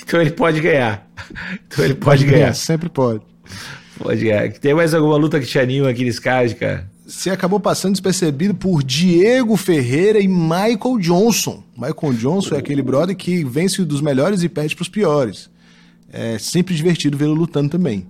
então 0.00 0.20
ele 0.20 0.30
pode 0.30 0.60
ganhar. 0.60 1.10
Então 1.66 1.84
ele 1.84 1.94
pode, 1.94 2.20
pode 2.20 2.24
ganhar. 2.24 2.38
ganhar. 2.38 2.54
Sempre 2.54 2.88
pode. 2.88 3.20
Pode 4.00 4.24
ganhar. 4.24 4.50
Tem 4.52 4.74
mais 4.74 4.94
alguma 4.94 5.16
luta 5.16 5.38
que 5.38 5.46
te 5.46 5.58
anima 5.58 5.90
aqui 5.90 6.04
nesse 6.04 6.20
card, 6.20 6.54
cara? 6.54 6.90
Você 7.06 7.28
acabou 7.28 7.60
passando 7.60 7.92
despercebido 7.92 8.54
por 8.54 8.82
Diego 8.82 9.56
Ferreira 9.56 10.18
e 10.18 10.26
Michael 10.26 10.98
Johnson. 11.00 11.62
Michael 11.76 12.14
Johnson 12.14 12.54
é 12.54 12.58
aquele 12.58 12.82
brother 12.82 13.14
que 13.14 13.44
vence 13.44 13.84
dos 13.84 14.00
melhores 14.00 14.42
e 14.42 14.48
perde 14.48 14.74
para 14.74 14.82
os 14.82 14.88
piores. 14.88 15.50
É 16.10 16.38
sempre 16.38 16.74
divertido 16.74 17.18
vê-lo 17.18 17.34
lutando 17.34 17.68
também. 17.68 18.06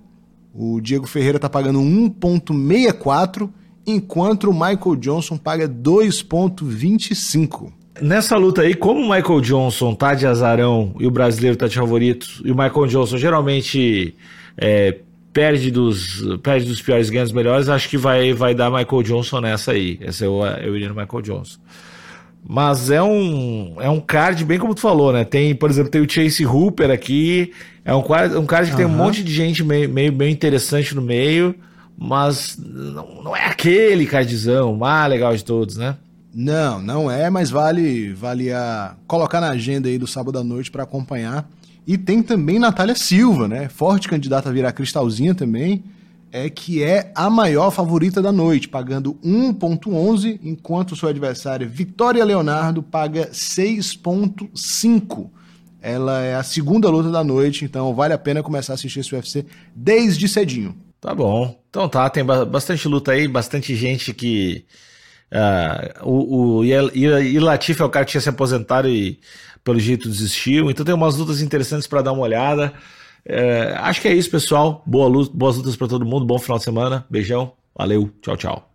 O 0.53 0.79
Diego 0.79 1.07
Ferreira 1.07 1.39
tá 1.39 1.49
pagando 1.49 1.79
1.64, 1.79 3.49
enquanto 3.85 4.49
o 4.49 4.53
Michael 4.53 4.95
Johnson 4.97 5.37
paga 5.37 5.67
2.25. 5.67 7.71
Nessa 8.01 8.37
luta 8.37 8.61
aí, 8.61 8.75
como 8.75 9.01
o 9.01 9.09
Michael 9.09 9.41
Johnson 9.41 9.93
tá 9.93 10.13
de 10.13 10.25
azarão 10.25 10.95
e 10.99 11.05
o 11.05 11.11
brasileiro 11.11 11.57
tá 11.57 11.67
de 11.67 11.75
favorito, 11.75 12.27
e 12.45 12.51
o 12.51 12.55
Michael 12.55 12.87
Johnson 12.87 13.17
geralmente 13.17 14.15
é, 14.57 14.99
perde 15.33 15.71
dos, 15.71 16.21
perde 16.43 16.65
dos 16.65 16.81
piores 16.81 17.09
ganha 17.09 17.23
dos 17.23 17.33
melhores, 17.33 17.69
acho 17.69 17.89
que 17.89 17.97
vai, 17.97 18.33
vai 18.33 18.53
dar 18.53 18.69
Michael 18.69 19.03
Johnson 19.03 19.41
nessa 19.41 19.71
aí. 19.71 19.97
Essa 20.01 20.25
eu, 20.25 20.43
eu 20.61 20.75
iria 20.75 20.89
no 20.89 20.95
Michael 20.95 21.21
Johnson. 21.21 21.59
Mas 22.43 22.89
é 22.89 23.01
um, 23.01 23.75
é 23.79 23.89
um 23.89 23.99
card 23.99 24.43
bem 24.43 24.57
como 24.57 24.73
tu 24.73 24.81
falou, 24.81 25.13
né? 25.13 25.23
Tem, 25.23 25.53
por 25.55 25.69
exemplo, 25.69 25.91
tem 25.91 26.01
o 26.01 26.09
Chase 26.09 26.45
Hooper 26.45 26.89
aqui. 26.89 27.51
É 27.85 27.93
um 27.93 28.01
card, 28.01 28.35
um 28.35 28.45
card 28.45 28.67
que 28.67 28.71
uhum. 28.73 28.77
tem 28.77 28.85
um 28.85 28.97
monte 28.97 29.23
de 29.23 29.33
gente 29.33 29.63
meio, 29.63 29.87
meio, 29.87 30.11
meio 30.11 30.31
interessante 30.31 30.95
no 30.95 31.01
meio, 31.01 31.55
mas 31.97 32.57
não, 32.59 33.23
não 33.23 33.35
é 33.35 33.45
aquele 33.45 34.05
cardzão 34.05 34.75
mais 34.75 35.09
legal 35.09 35.35
de 35.35 35.45
todos, 35.45 35.77
né? 35.77 35.95
Não, 36.33 36.81
não 36.81 37.11
é, 37.11 37.29
mas 37.29 37.49
vale, 37.49 38.13
vale 38.13 38.51
a 38.51 38.95
colocar 39.05 39.41
na 39.41 39.49
agenda 39.49 39.89
aí 39.89 39.97
do 39.97 40.07
sábado 40.07 40.39
à 40.39 40.43
noite 40.43 40.71
para 40.71 40.83
acompanhar. 40.83 41.47
E 41.85 41.97
tem 41.97 42.21
também 42.21 42.59
Natália 42.59 42.95
Silva, 42.95 43.47
né? 43.47 43.67
Forte 43.69 44.07
candidata 44.07 44.49
a 44.49 44.51
virar 44.51 44.71
cristalzinha 44.71 45.33
também, 45.33 45.83
é 46.31 46.49
que 46.49 46.81
é 46.83 47.11
a 47.13 47.29
maior 47.29 47.71
favorita 47.71 48.21
da 48.21 48.31
noite, 48.31 48.69
pagando 48.69 49.15
1.11, 49.23 50.39
enquanto 50.43 50.95
sua 50.95 51.09
adversária 51.09 51.67
Vitória 51.67 52.23
Leonardo 52.23 52.81
paga 52.81 53.29
6.5. 53.31 55.29
Ela 55.81 56.21
é 56.21 56.35
a 56.35 56.43
segunda 56.43 56.89
luta 56.89 57.09
da 57.09 57.23
noite, 57.23 57.65
então 57.65 57.93
vale 57.93 58.13
a 58.13 58.17
pena 58.17 58.43
começar 58.43 58.73
a 58.73 58.75
assistir 58.75 58.99
esse 58.99 59.13
UFC 59.15 59.45
desde 59.75 60.27
cedinho. 60.27 60.75
Tá 61.01 61.15
bom. 61.15 61.59
Então 61.69 61.89
tá, 61.89 62.07
tem 62.09 62.23
bastante 62.23 62.87
luta 62.87 63.11
aí, 63.11 63.27
bastante 63.27 63.75
gente 63.75 64.13
que. 64.13 64.63
Uh, 65.33 66.07
o, 66.07 66.57
o 66.57 66.65
Ilatif 66.65 67.79
é 67.79 67.85
o 67.85 67.89
cara 67.89 68.05
que 68.05 68.11
tinha 68.11 68.21
se 68.21 68.29
aposentado 68.29 68.89
e 68.89 69.17
pelo 69.63 69.79
jeito 69.79 70.09
desistiu. 70.09 70.69
Então 70.69 70.85
tem 70.85 70.93
umas 70.95 71.17
lutas 71.17 71.41
interessantes 71.41 71.87
para 71.87 72.01
dar 72.01 72.11
uma 72.11 72.23
olhada. 72.23 72.73
É, 73.25 73.75
acho 73.77 74.01
que 74.01 74.07
é 74.07 74.13
isso, 74.13 74.29
pessoal. 74.29 74.83
Boa 74.85 75.07
luta, 75.07 75.31
boas 75.35 75.57
lutas 75.57 75.75
para 75.75 75.87
todo 75.87 76.05
mundo. 76.05 76.25
Bom 76.25 76.39
final 76.39 76.57
de 76.57 76.63
semana. 76.63 77.05
Beijão. 77.09 77.53
Valeu. 77.75 78.09
Tchau, 78.21 78.37
tchau. 78.37 78.70